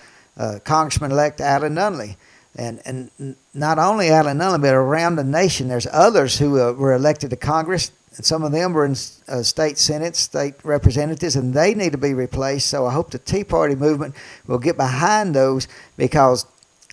Congressman-elect 0.65 1.41
Alan 1.41 1.75
Nunnelee. 1.75 2.17
And, 2.57 2.81
and 2.85 3.37
not 3.55 3.79
only 3.79 4.09
Alan 4.09 4.39
Nunnelee, 4.39 4.63
but 4.63 4.75
around 4.75 5.17
the 5.17 5.25
nation, 5.25 5.69
there's 5.69 5.87
others 5.93 6.39
who 6.39 6.53
were 6.53 6.95
elected 6.95 7.31
to 7.31 7.37
Congress 7.37 7.93
and 8.19 8.27
some 8.27 8.43
of 8.43 8.51
them 8.51 8.73
were 8.73 8.85
in 8.85 8.97
uh, 9.29 9.43
state 9.43 9.79
senate, 9.79 10.17
state 10.17 10.55
representatives, 10.65 11.37
and 11.37 11.55
they 11.55 11.73
need 11.73 11.93
to 11.93 11.99
be 11.99 12.15
replaced. 12.15 12.67
So 12.67 12.85
I 12.85 12.93
hope 12.93 13.13
the 13.13 13.19
Tea 13.19 13.45
Party 13.45 13.77
movement 13.77 14.15
will 14.47 14.59
get 14.59 14.77
behind 14.77 15.35
those 15.35 15.69
because 15.97 16.45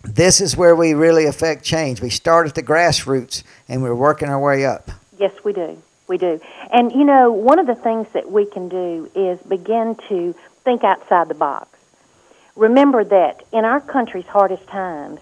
this 0.08 0.42
is 0.42 0.56
where 0.56 0.76
we 0.76 0.94
really 0.94 1.26
affect 1.26 1.64
change. 1.64 2.02
We 2.02 2.10
start 2.10 2.48
at 2.48 2.56
the 2.56 2.64
grassroots 2.64 3.44
and 3.68 3.82
we're 3.82 3.96
working 3.96 4.30
our 4.30 4.40
way 4.40 4.66
up. 4.66 4.92
Yes, 5.18 5.34
we 5.44 5.54
do. 5.54 5.82
We 6.08 6.18
do. 6.18 6.40
And 6.72 6.92
you 6.92 7.04
know, 7.04 7.32
one 7.32 7.60
of 7.60 7.68
the 7.68 7.76
things 7.76 8.08
that 8.14 8.32
we 8.32 8.46
can 8.46 8.70
do 8.70 9.10
is 9.16 9.40
begin 9.42 9.96
to 10.10 10.36
think 10.64 10.84
outside 10.84 11.28
the 11.28 11.36
box. 11.36 11.68
Remember 12.56 13.04
that 13.04 13.44
in 13.52 13.66
our 13.66 13.82
country's 13.82 14.26
hardest 14.26 14.68
times, 14.68 15.20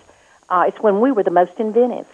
uh, 0.50 0.66
it's 0.68 0.80
when 0.80 1.00
we 1.00 1.12
were 1.12 1.24
the 1.24 1.32
most 1.32 1.60
inventive 1.60 2.08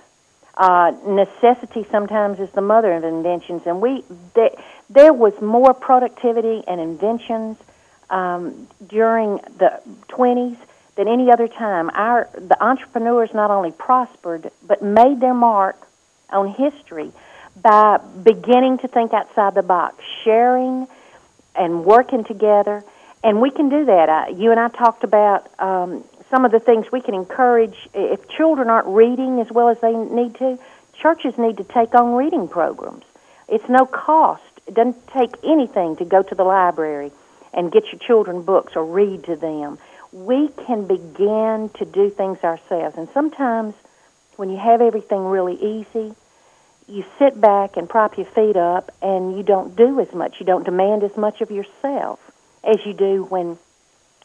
uh, 0.60 0.91
necessity 1.08 1.86
sometimes 1.89 2.39
is 2.39 2.49
the 2.51 2.62
mother 2.62 2.91
of 2.91 3.05
inventions, 3.05 3.62
and 3.65 3.82
we 3.82 4.03
there, 4.34 4.51
there 4.89 5.13
was 5.13 5.34
more 5.41 5.73
productivity 5.73 6.63
and 6.67 6.82
inventions 6.82 7.58
um, 8.10 8.67
during 8.86 9.38
the 9.58 9.82
20s 10.10 10.58
than 11.00 11.08
any 11.08 11.32
other 11.32 11.48
time. 11.48 11.90
Our 11.94 12.30
the 12.34 12.62
entrepreneurs 12.62 13.34
not 13.34 13.52
only 13.52 13.72
prospered 13.72 14.52
but 14.68 14.82
made 14.82 15.22
their 15.22 15.34
mark 15.34 15.78
on 16.30 16.50
history 16.50 17.14
by 17.56 18.02
beginning 18.22 18.80
to 18.80 18.90
think 18.90 19.14
outside 19.14 19.56
the 19.56 19.64
box, 19.64 20.04
sharing 20.26 20.90
and 21.56 21.86
working 21.86 22.26
together. 22.26 22.84
And 23.24 23.40
we 23.40 23.50
can 23.50 23.70
do 23.70 23.86
that. 23.86 24.10
Uh, 24.10 24.26
you 24.36 24.52
and 24.52 24.60
I 24.60 24.68
talked 24.68 25.06
about 25.06 25.48
um, 25.58 26.04
some 26.30 26.44
of 26.44 26.52
the 26.52 26.60
things 26.60 26.92
we 26.92 27.00
can 27.00 27.14
encourage 27.14 27.78
if 27.94 28.28
children 28.28 28.70
aren't 28.70 28.88
reading 28.88 29.40
as 29.40 29.50
well 29.50 29.70
as 29.70 29.80
they 29.80 29.94
need 29.94 30.36
to 30.36 30.60
churches 31.02 31.38
need 31.38 31.56
to 31.58 31.64
take 31.64 31.96
on 31.96 32.14
reading 32.14 32.48
programs 32.48 33.06
it's 33.48 33.68
no 33.70 33.86
cost 33.86 34.44
it 34.68 34.74
doesn't 34.74 35.08
take 35.08 35.32
anything 35.44 35.96
to 35.96 36.04
go 36.06 36.22
to 36.22 36.36
the 36.36 36.44
library 36.44 37.10
and 37.54 37.72
get 37.72 37.86
your 37.86 38.00
children 38.00 38.44
books 38.44 38.74
or 38.76 38.86
read 38.86 39.24
to 39.24 39.36
them 39.38 39.80
we 40.12 40.48
can 40.65 40.88
begin 40.88 41.69
to 41.76 41.86
do 41.86 42.10
things 42.10 42.39
ourselves 42.43 42.98
and 42.98 43.08
sometimes 43.13 43.74
when 44.36 44.50
you 44.50 44.58
have 44.58 44.82
everything 44.82 45.26
really 45.26 45.56
easy 45.56 46.13
you 46.88 47.06
sit 47.19 47.39
back 47.39 47.78
and 47.78 47.88
prop 47.88 48.17
your 48.17 48.26
feet 48.26 48.56
up 48.56 48.91
and 49.02 49.38
you 49.38 49.43
don't 49.43 49.76
do 49.76 50.00
as 50.00 50.12
much 50.13 50.39
you 50.39 50.45
don't 50.45 50.63
demand 50.63 51.04
as 51.04 51.15
much 51.15 51.41
of 51.41 51.52
yourself 51.52 52.19
as 52.63 52.86
you 52.86 52.93
do 52.93 53.24
when 53.24 53.58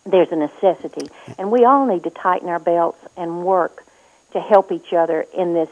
there's 0.06 0.30
a 0.30 0.36
necessity. 0.36 1.08
And 1.38 1.50
we 1.50 1.64
all 1.64 1.86
need 1.86 2.04
to 2.04 2.10
tighten 2.10 2.48
our 2.48 2.58
belts 2.58 2.98
and 3.16 3.44
work 3.44 3.84
to 4.32 4.40
help 4.40 4.72
each 4.72 4.92
other 4.92 5.26
in 5.36 5.54
this 5.54 5.68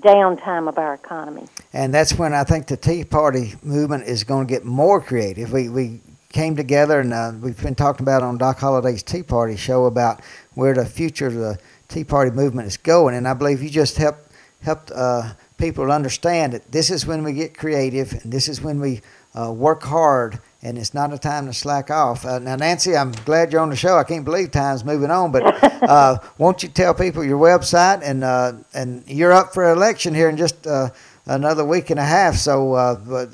downtime 0.00 0.68
of 0.68 0.78
our 0.78 0.94
economy. 0.94 1.46
And 1.72 1.94
that's 1.94 2.18
when 2.18 2.34
I 2.34 2.44
think 2.44 2.66
the 2.66 2.76
Tea 2.76 3.04
Party 3.04 3.54
movement 3.62 4.04
is 4.04 4.24
going 4.24 4.46
to 4.46 4.50
get 4.52 4.64
more 4.64 5.00
creative. 5.00 5.52
We, 5.52 5.68
we 5.68 6.00
came 6.30 6.56
together 6.56 7.00
and 7.00 7.12
uh, 7.12 7.32
we've 7.40 7.60
been 7.62 7.74
talking 7.74 8.04
about 8.04 8.22
on 8.22 8.38
Doc 8.38 8.58
Holliday's 8.58 9.02
Tea 9.02 9.22
Party 9.22 9.56
show 9.56 9.86
about 9.86 10.20
where 10.54 10.74
the 10.74 10.84
future 10.84 11.26
of 11.26 11.34
the 11.34 11.58
Tea 11.88 12.04
Party 12.04 12.30
movement 12.30 12.68
is 12.68 12.76
going. 12.76 13.14
And 13.14 13.26
I 13.26 13.34
believe 13.34 13.62
you 13.62 13.70
just 13.70 13.96
helped, 13.96 14.30
helped 14.60 14.90
uh, 14.90 15.32
people 15.56 15.90
understand 15.90 16.52
that 16.52 16.70
this 16.70 16.90
is 16.90 17.06
when 17.06 17.24
we 17.24 17.32
get 17.32 17.56
creative 17.56 18.12
and 18.12 18.32
this 18.32 18.48
is 18.48 18.60
when 18.60 18.78
we 18.78 19.00
uh, 19.34 19.52
work 19.52 19.82
hard 19.82 20.40
and 20.60 20.76
it's 20.76 20.92
not 20.92 21.12
a 21.12 21.18
time 21.18 21.46
to 21.46 21.52
slack 21.52 21.90
off. 21.90 22.26
Uh, 22.26 22.38
now, 22.38 22.56
Nancy, 22.56 22.96
I'm 22.96 23.12
glad 23.12 23.52
you're 23.52 23.60
on 23.60 23.70
the 23.70 23.76
show. 23.76 23.96
I 23.96 24.04
can't 24.04 24.24
believe 24.24 24.50
time's 24.50 24.84
moving 24.84 25.10
on, 25.10 25.30
but 25.30 25.42
uh, 25.82 26.18
won't 26.36 26.62
you 26.62 26.68
tell 26.68 26.94
people 26.94 27.24
your 27.24 27.38
website 27.38 28.02
and 28.02 28.24
uh, 28.24 28.54
and 28.74 29.04
you're 29.06 29.32
up 29.32 29.54
for 29.54 29.70
election 29.70 30.14
here 30.14 30.28
in 30.28 30.36
just 30.36 30.66
uh, 30.66 30.90
another 31.26 31.64
week 31.64 31.90
and 31.90 32.00
a 32.00 32.04
half, 32.04 32.34
so 32.34 32.74
uh, 32.74 32.94
but 32.96 33.30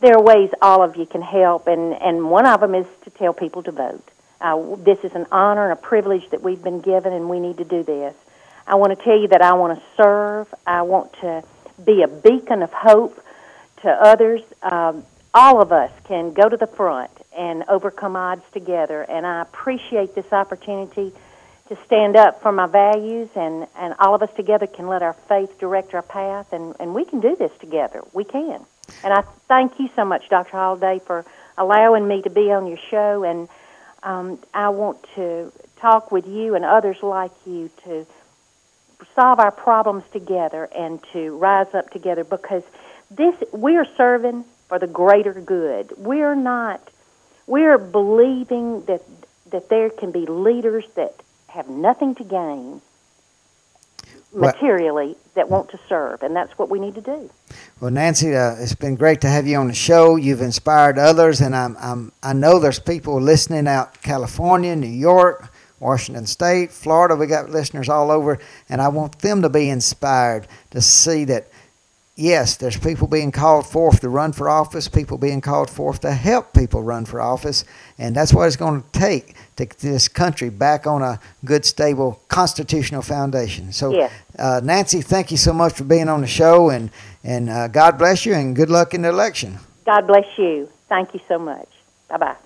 There 0.00 0.14
are 0.14 0.22
ways 0.22 0.50
all 0.62 0.84
of 0.84 0.94
you 0.96 1.06
can 1.06 1.22
help, 1.22 1.66
and, 1.66 1.92
and 1.94 2.30
one 2.30 2.46
of 2.46 2.60
them 2.60 2.76
is 2.76 2.86
to 3.02 3.10
tell 3.10 3.32
people 3.32 3.64
to 3.64 3.72
vote. 3.72 4.08
Uh, 4.40 4.76
this 4.76 5.00
is 5.02 5.12
an 5.14 5.26
honor 5.32 5.64
and 5.64 5.72
a 5.72 5.82
privilege 5.82 6.30
that 6.30 6.40
we've 6.40 6.62
been 6.62 6.80
given, 6.80 7.12
and 7.12 7.28
we 7.28 7.40
need 7.40 7.58
to 7.58 7.64
do 7.64 7.82
this. 7.82 8.14
I 8.64 8.76
want 8.76 8.96
to 8.96 9.04
tell 9.04 9.18
you 9.18 9.26
that 9.28 9.42
I 9.42 9.54
want 9.54 9.76
to 9.76 9.84
serve. 9.96 10.54
I 10.64 10.82
want 10.82 11.14
to 11.14 11.42
be 11.84 12.02
a 12.02 12.08
beacon 12.08 12.62
of 12.62 12.72
hope 12.72 13.20
to 13.82 13.90
others. 13.90 14.40
Um, 14.62 15.04
all 15.34 15.60
of 15.60 15.72
us 15.72 15.90
can 16.04 16.32
go 16.32 16.48
to 16.48 16.56
the 16.56 16.68
front 16.68 17.10
and 17.36 17.64
overcome 17.68 18.14
odds 18.14 18.44
together, 18.52 19.02
and 19.02 19.26
I 19.26 19.42
appreciate 19.42 20.14
this 20.14 20.32
opportunity 20.32 21.12
to 21.68 21.76
stand 21.84 22.16
up 22.16 22.42
for 22.42 22.52
my 22.52 22.66
values, 22.66 23.28
and, 23.34 23.66
and 23.76 23.94
all 23.98 24.14
of 24.14 24.22
us 24.22 24.30
together 24.34 24.66
can 24.66 24.86
let 24.86 25.02
our 25.02 25.12
faith 25.12 25.58
direct 25.58 25.94
our 25.94 26.02
path, 26.02 26.52
and, 26.52 26.74
and 26.80 26.94
we 26.94 27.04
can 27.04 27.20
do 27.20 27.36
this 27.36 27.52
together. 27.60 28.02
We 28.12 28.24
can. 28.24 28.64
And 29.04 29.12
I 29.12 29.22
thank 29.48 29.78
you 29.78 29.88
so 29.94 30.04
much, 30.04 30.28
Dr. 30.28 30.52
Holliday, 30.52 31.00
for 31.06 31.26
allowing 31.58 32.08
me 32.08 32.22
to 32.22 32.30
be 32.30 32.50
on 32.52 32.66
your 32.66 32.78
show, 32.90 33.22
and 33.24 33.48
um, 34.02 34.38
I 34.54 34.70
want 34.70 34.98
to 35.16 35.52
talk 35.76 36.10
with 36.10 36.26
you 36.26 36.54
and 36.54 36.64
others 36.64 37.02
like 37.02 37.32
you 37.46 37.70
to 37.84 38.06
solve 39.14 39.38
our 39.38 39.50
problems 39.50 40.04
together 40.12 40.68
and 40.74 41.00
to 41.12 41.36
rise 41.36 41.72
up 41.74 41.90
together 41.90 42.24
because 42.24 42.62
this 43.10 43.34
we 43.52 43.76
are 43.76 43.86
serving 43.96 44.44
for 44.68 44.78
the 44.78 44.86
greater 44.86 45.34
good. 45.34 45.92
We're 45.96 46.34
not 46.34 46.80
we're 47.46 47.78
believing 47.78 48.84
that 48.86 49.02
that 49.50 49.68
there 49.68 49.90
can 49.90 50.10
be 50.10 50.26
leaders 50.26 50.84
that 50.94 51.14
have 51.48 51.68
nothing 51.68 52.14
to 52.16 52.24
gain 52.24 52.80
materially 54.32 55.16
that 55.34 55.48
want 55.48 55.70
to 55.70 55.80
serve, 55.88 56.22
and 56.22 56.36
that's 56.36 56.56
what 56.58 56.68
we 56.68 56.78
need 56.78 56.94
to 56.94 57.00
do. 57.00 57.30
Well, 57.80 57.90
Nancy, 57.90 58.34
uh, 58.34 58.56
it's 58.58 58.74
been 58.74 58.96
great 58.96 59.20
to 59.22 59.28
have 59.28 59.46
you 59.46 59.56
on 59.56 59.68
the 59.68 59.74
show. 59.74 60.16
You've 60.16 60.42
inspired 60.42 60.98
others, 60.98 61.40
and 61.40 61.56
I'm, 61.56 61.76
I'm, 61.80 62.12
I 62.22 62.32
know 62.32 62.58
there's 62.58 62.78
people 62.78 63.20
listening 63.20 63.66
out 63.66 64.02
California, 64.02 64.76
New 64.76 64.86
York, 64.86 65.50
Washington 65.80 66.26
State, 66.26 66.72
Florida. 66.72 67.16
We 67.16 67.26
got 67.26 67.50
listeners 67.50 67.88
all 67.88 68.10
over, 68.10 68.38
and 68.68 68.82
I 68.82 68.88
want 68.88 69.18
them 69.20 69.42
to 69.42 69.48
be 69.48 69.70
inspired 69.70 70.46
to 70.70 70.80
see 70.80 71.24
that 71.24 71.48
yes, 72.18 72.56
there's 72.56 72.76
people 72.76 73.06
being 73.06 73.30
called 73.30 73.66
forth 73.66 74.00
to 74.00 74.08
run 74.08 74.32
for 74.32 74.48
office, 74.48 74.88
people 74.88 75.16
being 75.16 75.40
called 75.40 75.70
forth 75.70 76.00
to 76.00 76.12
help 76.12 76.52
people 76.52 76.82
run 76.82 77.04
for 77.04 77.20
office, 77.20 77.64
and 77.96 78.14
that's 78.14 78.34
what 78.34 78.46
it's 78.46 78.56
going 78.56 78.82
to 78.82 78.90
take 78.90 79.34
to 79.56 79.64
get 79.64 79.78
this 79.78 80.08
country 80.08 80.50
back 80.50 80.86
on 80.86 81.00
a 81.00 81.20
good, 81.44 81.64
stable 81.64 82.20
constitutional 82.28 83.02
foundation. 83.02 83.72
So, 83.72 83.92
yes. 83.92 84.12
uh, 84.38 84.60
Nancy, 84.62 85.00
thank 85.00 85.30
you 85.30 85.36
so 85.36 85.52
much 85.52 85.74
for 85.74 85.84
being 85.84 86.08
on 86.08 86.20
the 86.20 86.26
show, 86.26 86.70
and 86.70 86.90
and 87.22 87.48
uh, 87.48 87.68
God 87.68 87.98
bless 87.98 88.26
you, 88.26 88.34
and 88.34 88.54
good 88.54 88.70
luck 88.70 88.94
in 88.94 89.02
the 89.02 89.08
election. 89.08 89.58
God 89.86 90.06
bless 90.06 90.26
you. 90.36 90.68
Thank 90.88 91.14
you 91.14 91.20
so 91.28 91.38
much. 91.38 91.68
Bye 92.08 92.16
bye. 92.18 92.36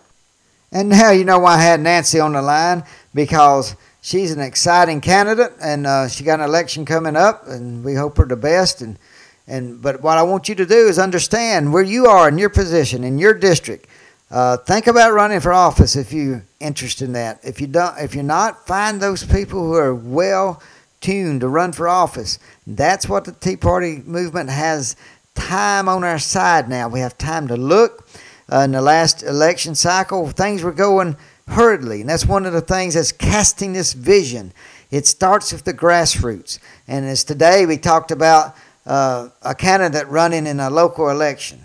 And 0.70 0.88
now 0.88 1.11
you 1.11 1.24
know 1.24 1.38
why 1.38 1.56
I 1.56 1.62
had 1.62 1.80
Nancy 1.80 2.18
on 2.18 2.32
the 2.32 2.42
line 2.42 2.85
because 3.14 3.76
she's 4.00 4.32
an 4.32 4.40
exciting 4.40 5.00
candidate, 5.00 5.52
and 5.62 5.87
uh, 5.87 6.08
she 6.08 6.24
got 6.24 6.40
an 6.40 6.44
election 6.46 6.85
coming 6.85 7.16
up, 7.16 7.46
and 7.46 7.85
we 7.85 7.94
hope 7.94 8.18
her 8.18 8.26
the 8.26 8.37
best. 8.37 8.82
And 8.82 8.98
and 9.46 9.83
but 9.83 10.02
what 10.02 10.18
I 10.18 10.22
want 10.22 10.48
you 10.48 10.55
to 10.55 10.66
do 10.66 10.88
is 10.88 10.98
understand 10.98 11.72
where 11.72 11.83
you 11.83 12.07
are 12.07 12.28
in 12.28 12.38
your 12.38 12.50
position 12.50 13.05
in 13.05 13.18
your 13.18 13.35
district. 13.35 13.88
Uh, 14.31 14.57
think 14.57 14.87
about 14.87 15.12
running 15.12 15.40
for 15.40 15.52
office 15.52 15.94
if 15.94 16.12
you're 16.12 16.42
interested 16.59 17.05
in 17.05 17.12
that. 17.12 17.38
If 17.42 17.61
you 17.61 17.66
don't, 17.66 17.98
if 17.98 18.14
you're 18.14 18.24
not, 18.24 18.66
find 18.66 19.00
those 19.00 19.24
people 19.24 19.61
who 19.61 19.74
are 19.74 19.94
well 19.94 20.62
tuned 21.02 21.42
to 21.42 21.48
run 21.48 21.72
for 21.72 21.87
office. 21.87 22.38
That's 22.66 23.09
what 23.09 23.24
the 23.24 23.33
Tea 23.33 23.57
Party 23.57 24.02
movement 24.07 24.48
has 24.48 24.96
time 25.35 25.88
on 25.88 26.02
our 26.05 26.18
side 26.18 26.68
now. 26.68 26.88
We 26.88 27.00
have 27.00 27.18
time 27.18 27.48
to 27.48 27.57
look. 27.57 28.09
Uh, 28.50 28.61
in 28.61 28.72
the 28.72 28.83
last 28.83 29.22
election 29.22 29.74
cycle, 29.74 30.28
things 30.28 30.62
were 30.62 30.72
going 30.72 31.16
hurriedly, 31.48 32.00
and 32.00 32.11
that's 32.11 32.26
one 32.26 32.44
of 32.44 32.52
the 32.52 32.61
things 32.61 32.94
that's 32.94 33.12
casting 33.12 33.72
this 33.72 33.92
vision. 33.92 34.52
It 34.90 35.07
starts 35.07 35.52
with 35.52 35.64
the 35.64 35.72
grassroots, 35.72 36.59
and 36.87 37.05
as 37.07 37.24
today 37.24 37.64
we 37.66 37.78
talked 37.78 38.11
about 38.11 38.55
uh, 38.87 39.29
a 39.42 39.55
candidate 39.55 40.09
running 40.09 40.47
in 40.47 40.61
a 40.61 40.71
local 40.71 41.09
election. 41.09 41.61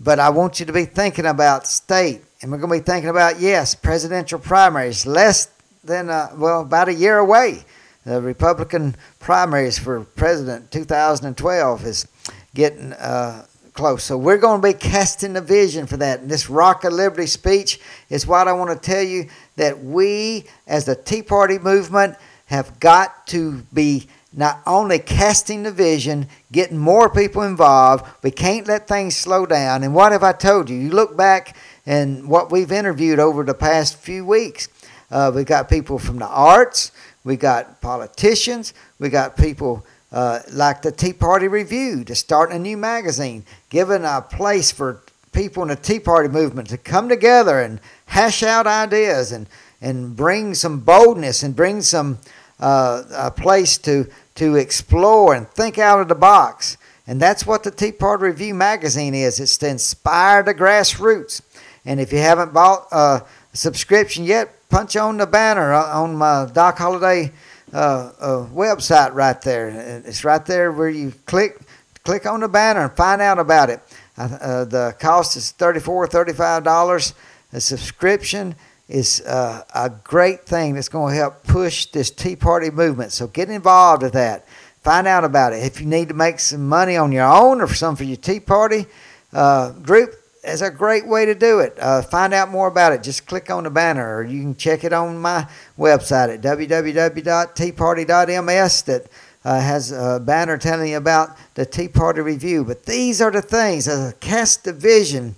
But 0.00 0.18
I 0.18 0.30
want 0.30 0.60
you 0.60 0.66
to 0.66 0.72
be 0.72 0.84
thinking 0.84 1.26
about 1.26 1.66
state, 1.66 2.22
and 2.40 2.50
we're 2.50 2.58
going 2.58 2.80
to 2.80 2.84
be 2.84 2.90
thinking 2.90 3.10
about, 3.10 3.40
yes, 3.40 3.74
presidential 3.74 4.38
primaries, 4.38 5.06
less 5.06 5.48
than, 5.84 6.10
uh, 6.10 6.30
well, 6.36 6.62
about 6.62 6.88
a 6.88 6.94
year 6.94 7.18
away. 7.18 7.64
The 8.04 8.20
Republican 8.20 8.96
primaries 9.18 9.78
for 9.78 10.04
president 10.04 10.70
2012 10.70 11.84
is 11.84 12.08
getting 12.54 12.94
uh, 12.94 13.44
close. 13.74 14.04
So 14.04 14.16
we're 14.16 14.38
going 14.38 14.60
to 14.62 14.66
be 14.66 14.74
casting 14.74 15.34
the 15.34 15.40
vision 15.40 15.86
for 15.86 15.96
that. 15.98 16.20
And 16.20 16.30
this 16.30 16.48
Rock 16.48 16.84
of 16.84 16.92
Liberty 16.92 17.26
speech 17.26 17.78
is 18.08 18.26
what 18.26 18.48
I 18.48 18.52
want 18.52 18.70
to 18.70 18.90
tell 18.90 19.02
you 19.02 19.28
that 19.56 19.84
we, 19.84 20.44
as 20.66 20.86
the 20.86 20.96
Tea 20.96 21.22
Party 21.22 21.58
movement, 21.58 22.16
have 22.46 22.80
got 22.80 23.26
to 23.28 23.62
be 23.72 24.08
not 24.32 24.60
only 24.66 24.98
casting 24.98 25.64
the 25.64 25.72
vision, 25.72 26.28
getting 26.52 26.78
more 26.78 27.08
people 27.08 27.42
involved. 27.42 28.06
We 28.22 28.30
can't 28.30 28.68
let 28.68 28.86
things 28.86 29.16
slow 29.16 29.44
down. 29.44 29.82
And 29.82 29.94
what 29.94 30.12
have 30.12 30.22
I 30.22 30.32
told 30.32 30.70
you? 30.70 30.76
You 30.76 30.90
look 30.90 31.16
back 31.16 31.56
and 31.86 32.28
what 32.28 32.52
we've 32.52 32.70
interviewed 32.70 33.18
over 33.18 33.42
the 33.42 33.54
past 33.54 33.96
few 33.96 34.24
weeks. 34.24 34.68
Uh, 35.10 35.32
we 35.34 35.42
got 35.42 35.68
people 35.68 35.98
from 35.98 36.18
the 36.18 36.28
arts, 36.28 36.92
we 37.24 37.36
got 37.36 37.80
politicians, 37.80 38.74
we 39.00 39.08
got 39.08 39.36
people 39.36 39.84
uh, 40.12 40.40
like 40.52 40.82
the 40.82 40.92
Tea 40.92 41.12
Party 41.12 41.48
Review 41.48 42.04
to 42.04 42.14
start 42.14 42.52
a 42.52 42.58
new 42.58 42.76
magazine, 42.76 43.44
giving 43.70 44.04
a 44.04 44.22
place 44.22 44.70
for 44.70 45.02
people 45.32 45.62
in 45.62 45.68
the 45.68 45.76
Tea 45.76 45.98
Party 45.98 46.28
movement 46.28 46.68
to 46.68 46.78
come 46.78 47.08
together 47.08 47.60
and 47.60 47.80
hash 48.06 48.42
out 48.42 48.66
ideas 48.66 49.32
and, 49.32 49.48
and 49.80 50.14
bring 50.16 50.54
some 50.54 50.80
boldness 50.80 51.42
and 51.42 51.56
bring 51.56 51.82
some 51.82 52.18
uh, 52.60 53.02
a 53.12 53.30
place 53.30 53.78
to 53.78 54.06
to 54.36 54.56
explore 54.56 55.34
and 55.34 55.48
think 55.50 55.78
out 55.78 56.00
of 56.00 56.08
the 56.08 56.14
box. 56.14 56.76
And 57.06 57.20
that's 57.20 57.44
what 57.44 57.64
the 57.64 57.70
Tea 57.70 57.92
Party 57.92 58.24
Review 58.24 58.54
magazine 58.54 59.14
is. 59.14 59.40
It's 59.40 59.58
to 59.58 59.68
inspire 59.68 60.42
the 60.42 60.54
grassroots. 60.54 61.42
And 61.84 61.98
if 61.98 62.12
you 62.12 62.20
haven't 62.20 62.52
bought 62.52 62.86
a 62.92 63.22
subscription 63.52 64.24
yet, 64.24 64.68
punch 64.68 64.96
on 64.96 65.16
the 65.16 65.26
banner 65.26 65.72
on 65.72 66.14
my 66.14 66.48
Doc 66.52 66.78
Holliday 66.78 67.32
uh, 67.72 68.12
uh, 68.18 68.46
website 68.54 69.12
right 69.14 69.40
there. 69.42 70.02
It's 70.06 70.24
right 70.24 70.44
there 70.44 70.72
where 70.72 70.88
you 70.88 71.12
click 71.26 71.60
click 72.02 72.26
on 72.26 72.40
the 72.40 72.48
banner 72.48 72.84
and 72.84 72.92
find 72.92 73.20
out 73.20 73.38
about 73.38 73.70
it. 73.70 73.80
Uh, 74.16 74.64
the 74.64 74.94
cost 74.98 75.36
is 75.36 75.52
$34 75.58 76.08
$35. 76.08 77.14
The 77.50 77.60
subscription 77.60 78.54
is 78.90 79.22
uh, 79.22 79.62
a 79.74 79.88
great 79.88 80.44
thing 80.44 80.74
that's 80.74 80.88
going 80.88 81.14
to 81.14 81.16
help 81.16 81.44
push 81.44 81.86
this 81.86 82.10
Tea 82.10 82.34
Party 82.34 82.70
movement. 82.70 83.12
So 83.12 83.28
get 83.28 83.48
involved 83.48 84.02
with 84.02 84.14
that. 84.14 84.48
Find 84.82 85.06
out 85.06 85.22
about 85.24 85.52
it. 85.52 85.62
If 85.62 85.80
you 85.80 85.86
need 85.86 86.08
to 86.08 86.14
make 86.14 86.40
some 86.40 86.68
money 86.68 86.96
on 86.96 87.12
your 87.12 87.30
own 87.30 87.60
or 87.60 87.72
some 87.72 87.94
for 87.94 88.02
your 88.04 88.16
Tea 88.16 88.40
Party 88.40 88.86
uh, 89.32 89.70
group, 89.70 90.16
it's 90.42 90.62
a 90.62 90.70
great 90.70 91.06
way 91.06 91.24
to 91.26 91.36
do 91.36 91.60
it. 91.60 91.78
Uh, 91.78 92.02
find 92.02 92.34
out 92.34 92.50
more 92.50 92.66
about 92.66 92.92
it. 92.92 93.04
Just 93.04 93.26
click 93.26 93.48
on 93.50 93.64
the 93.64 93.70
banner, 93.70 94.16
or 94.16 94.24
you 94.24 94.40
can 94.40 94.56
check 94.56 94.84
it 94.84 94.92
on 94.92 95.18
my 95.18 95.46
website 95.78 96.34
at 96.34 96.40
www.teaparty.ms 96.40 98.82
that 98.82 99.06
uh, 99.44 99.60
has 99.60 99.92
a 99.92 100.20
banner 100.24 100.58
telling 100.58 100.90
you 100.90 100.96
about 100.96 101.36
the 101.54 101.64
Tea 101.64 101.86
Party 101.88 102.22
Review. 102.22 102.64
But 102.64 102.86
these 102.86 103.20
are 103.20 103.30
the 103.30 103.42
things. 103.42 103.86
As 103.86 104.12
a 104.12 104.14
cast 104.14 104.64
division, 104.64 105.36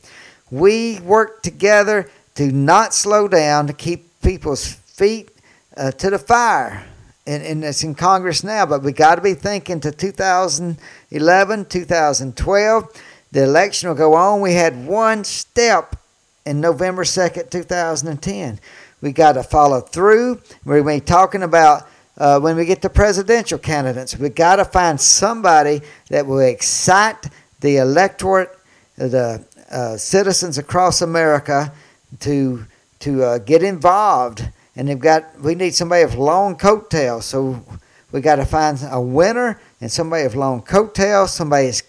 we 0.51 1.01
work 1.01 1.43
together 1.43 2.09
to 2.35 2.51
not 2.51 2.95
slow 2.95 3.29
down, 3.29 3.67
to 3.67 3.73
keep 3.73 4.21
people's 4.23 4.73
feet 4.73 5.31
uh, 5.77 5.91
to 5.93 6.11
the 6.11 6.19
fire. 6.19 6.85
And, 7.27 7.43
and 7.43 7.65
it's 7.65 7.85
in 7.85 7.95
Congress 7.95 8.43
now, 8.43 8.67
but 8.67 8.83
we 8.83 8.93
got 8.93 9.15
to 9.17 9.21
be 9.21 9.35
thinking 9.35 9.81
to 9.81 9.93
2011, 9.93 11.65
2012. 11.67 13.03
The 13.31 13.45
election 13.45 13.89
will 13.89 13.97
go 13.97 14.15
on. 14.15 14.41
We 14.41 14.55
had 14.55 14.87
one 14.87 15.25
step 15.25 15.97
in 16.45 16.61
November 16.61 17.05
2nd, 17.05 17.51
2010. 17.51 18.61
We 19.01 19.13
got 19.13 19.33
to 19.33 19.43
follow 19.43 19.81
through. 19.81 20.41
We're 20.65 20.83
going 20.83 21.01
to 21.01 21.05
be 21.05 21.07
talking 21.07 21.43
about 21.43 21.89
uh, 22.19 22.41
when 22.41 22.57
we 22.57 22.65
get 22.65 22.83
to 22.83 22.91
presidential 22.91 23.59
candidates. 23.59 24.17
We 24.17 24.29
got 24.29 24.57
to 24.57 24.65
find 24.65 25.01
somebody 25.01 25.81
that 26.09 26.27
will 26.27 26.41
excite 26.41 27.29
the 27.61 27.79
electorate, 27.79 28.51
the 28.97 29.45
uh, 29.71 29.97
citizens 29.97 30.59
across 30.59 31.03
America, 31.03 31.73
to 32.21 32.67
to 33.01 33.25
uh, 33.25 33.39
get 33.39 33.63
involved. 33.63 34.49
And 34.75 34.89
they've 34.89 34.99
got 34.99 35.41
we 35.41 35.55
need 35.55 35.75
somebody 35.75 36.05
with 36.05 36.15
long 36.15 36.57
coattails, 36.57 37.27
so 37.27 37.65
we 38.11 38.21
got 38.21 38.37
to 38.37 38.47
find 38.47 38.79
a 38.91 39.01
winner 39.01 39.61
and 39.81 39.91
somebody 39.91 40.25
with 40.25 40.35
long 40.35 40.63
coattails. 40.63 41.33
Somebody 41.33 41.67
that's 41.67 41.83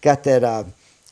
got 0.00 0.24
that 0.24 0.42
uh, 0.42 0.64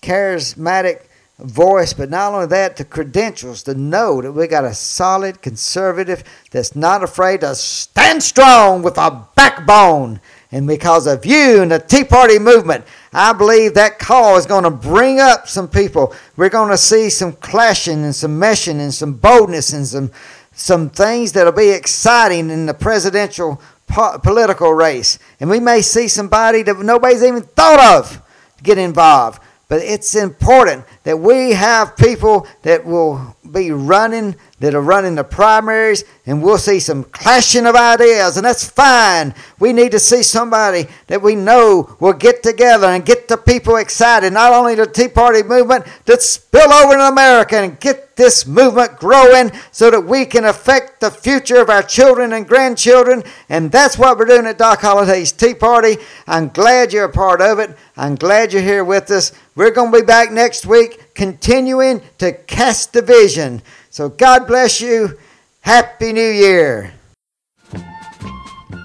charismatic 0.02 1.06
voice, 1.38 1.92
but 1.92 2.10
not 2.10 2.32
only 2.32 2.46
that, 2.46 2.76
the 2.76 2.84
credentials 2.84 3.62
to 3.64 3.74
know 3.74 4.20
that 4.20 4.32
we 4.32 4.46
got 4.46 4.64
a 4.64 4.74
solid 4.74 5.42
conservative 5.42 6.22
that's 6.50 6.76
not 6.76 7.02
afraid 7.02 7.40
to 7.40 7.54
stand 7.54 8.22
strong 8.22 8.82
with 8.82 8.98
a 8.98 9.26
backbone. 9.34 10.20
And 10.52 10.66
because 10.66 11.06
of 11.06 11.24
you 11.24 11.62
and 11.62 11.70
the 11.70 11.78
Tea 11.78 12.04
Party 12.04 12.38
movement, 12.38 12.84
I 13.12 13.32
believe 13.32 13.74
that 13.74 13.98
call 13.98 14.36
is 14.36 14.44
going 14.44 14.64
to 14.64 14.70
bring 14.70 15.18
up 15.18 15.48
some 15.48 15.66
people. 15.66 16.14
We're 16.36 16.50
going 16.50 16.70
to 16.70 16.78
see 16.78 17.08
some 17.08 17.32
clashing 17.32 18.04
and 18.04 18.14
some 18.14 18.38
meshing 18.38 18.78
and 18.78 18.92
some 18.92 19.14
boldness 19.14 19.72
and 19.72 19.86
some 19.86 20.10
some 20.54 20.90
things 20.90 21.32
that'll 21.32 21.52
be 21.52 21.70
exciting 21.70 22.50
in 22.50 22.66
the 22.66 22.74
presidential 22.74 23.60
po- 23.86 24.18
political 24.18 24.72
race. 24.72 25.18
And 25.40 25.48
we 25.48 25.60
may 25.60 25.80
see 25.80 26.08
somebody 26.08 26.62
that 26.62 26.78
nobody's 26.78 27.22
even 27.22 27.42
thought 27.42 27.98
of 27.98 28.22
get 28.62 28.78
involved. 28.78 29.42
But 29.68 29.80
it's 29.80 30.14
important 30.14 30.84
that 31.04 31.18
we 31.18 31.52
have 31.52 31.96
people 31.96 32.46
that 32.62 32.84
will 32.84 33.34
be 33.50 33.72
running 33.72 34.36
that 34.60 34.74
are 34.74 34.80
running 34.80 35.16
the 35.16 35.24
primaries, 35.24 36.04
and 36.24 36.40
we'll 36.40 36.58
see 36.58 36.78
some 36.78 37.02
clashing 37.02 37.66
of 37.66 37.74
ideas, 37.74 38.36
and 38.36 38.46
that's 38.46 38.68
fine. 38.68 39.34
We 39.58 39.72
need 39.72 39.90
to 39.92 39.98
see 39.98 40.22
somebody 40.22 40.86
that 41.08 41.20
we 41.20 41.34
know 41.34 41.96
will 41.98 42.12
get 42.12 42.44
together 42.44 42.86
and 42.86 43.04
get 43.04 43.26
the 43.26 43.36
people 43.36 43.76
excited, 43.76 44.32
not 44.32 44.52
only 44.52 44.76
the 44.76 44.86
Tea 44.86 45.08
Party 45.08 45.42
movement, 45.42 45.84
to 46.06 46.20
spill 46.20 46.72
over 46.72 46.94
in 46.94 47.00
America 47.00 47.56
and 47.56 47.80
get 47.80 48.14
this 48.14 48.46
movement 48.46 48.98
growing 48.98 49.50
so 49.72 49.90
that 49.90 50.04
we 50.04 50.24
can 50.24 50.44
affect 50.44 51.00
the 51.00 51.10
future 51.10 51.60
of 51.60 51.70
our 51.70 51.82
children 51.82 52.32
and 52.34 52.46
grandchildren. 52.46 53.24
And 53.48 53.72
that's 53.72 53.98
what 53.98 54.16
we're 54.16 54.26
doing 54.26 54.46
at 54.46 54.58
Doc 54.58 54.80
Holliday's 54.80 55.32
Tea 55.32 55.54
Party. 55.54 55.96
I'm 56.28 56.48
glad 56.48 56.92
you're 56.92 57.06
a 57.06 57.12
part 57.12 57.40
of 57.40 57.58
it. 57.58 57.76
I'm 57.96 58.14
glad 58.14 58.52
you're 58.52 58.62
here 58.62 58.84
with 58.84 59.10
us. 59.10 59.32
We're 59.56 59.72
going 59.72 59.90
to 59.90 60.00
be 60.00 60.04
back 60.04 60.30
next 60.30 60.66
week 60.66 61.11
continuing 61.14 62.02
to 62.18 62.32
cast 62.32 62.92
the 62.92 63.02
vision. 63.02 63.62
So 63.90 64.08
God 64.08 64.46
bless 64.46 64.80
you. 64.80 65.18
Happy 65.60 66.12
New 66.12 66.20
Year. 66.20 66.94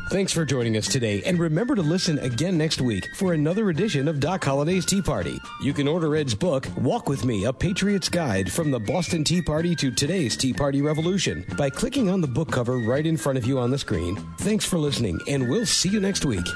Thanks 0.10 0.32
for 0.32 0.46
joining 0.46 0.78
us 0.78 0.88
today, 0.88 1.22
and 1.26 1.38
remember 1.38 1.76
to 1.76 1.82
listen 1.82 2.18
again 2.20 2.58
next 2.58 2.80
week 2.80 3.06
for 3.18 3.34
another 3.34 3.70
edition 3.70 4.08
of 4.08 4.22
Doc 4.22 4.42
Holliday's 4.42 4.86
Tea 4.86 5.02
Party. 5.02 5.38
You 5.62 5.74
can 5.74 5.86
order 5.86 6.16
Ed's 6.16 6.34
book, 6.34 6.66
Walk 6.78 7.10
With 7.10 7.26
Me, 7.26 7.44
A 7.44 7.52
Patriot's 7.52 8.08
Guide 8.08 8.50
from 8.50 8.72
the 8.72 8.80
Boston 8.80 9.26
Tea 9.26 9.42
Party 9.42 9.76
to 9.76 9.92
today's 9.92 10.38
Tea 10.38 10.54
Party 10.54 10.82
Revolution 10.82 11.46
by 11.58 11.70
clicking 11.70 12.10
on 12.10 12.22
the 12.22 12.28
book 12.28 12.50
cover 12.50 12.78
right 12.78 13.06
in 13.06 13.18
front 13.18 13.38
of 13.38 13.46
you 13.46 13.60
on 13.60 13.70
the 13.70 13.78
screen. 13.78 14.16
Thanks 14.38 14.64
for 14.64 14.78
listening, 14.78 15.20
and 15.28 15.50
we'll 15.50 15.66
see 15.66 15.90
you 15.90 16.00
next 16.00 16.24
week. 16.24 16.48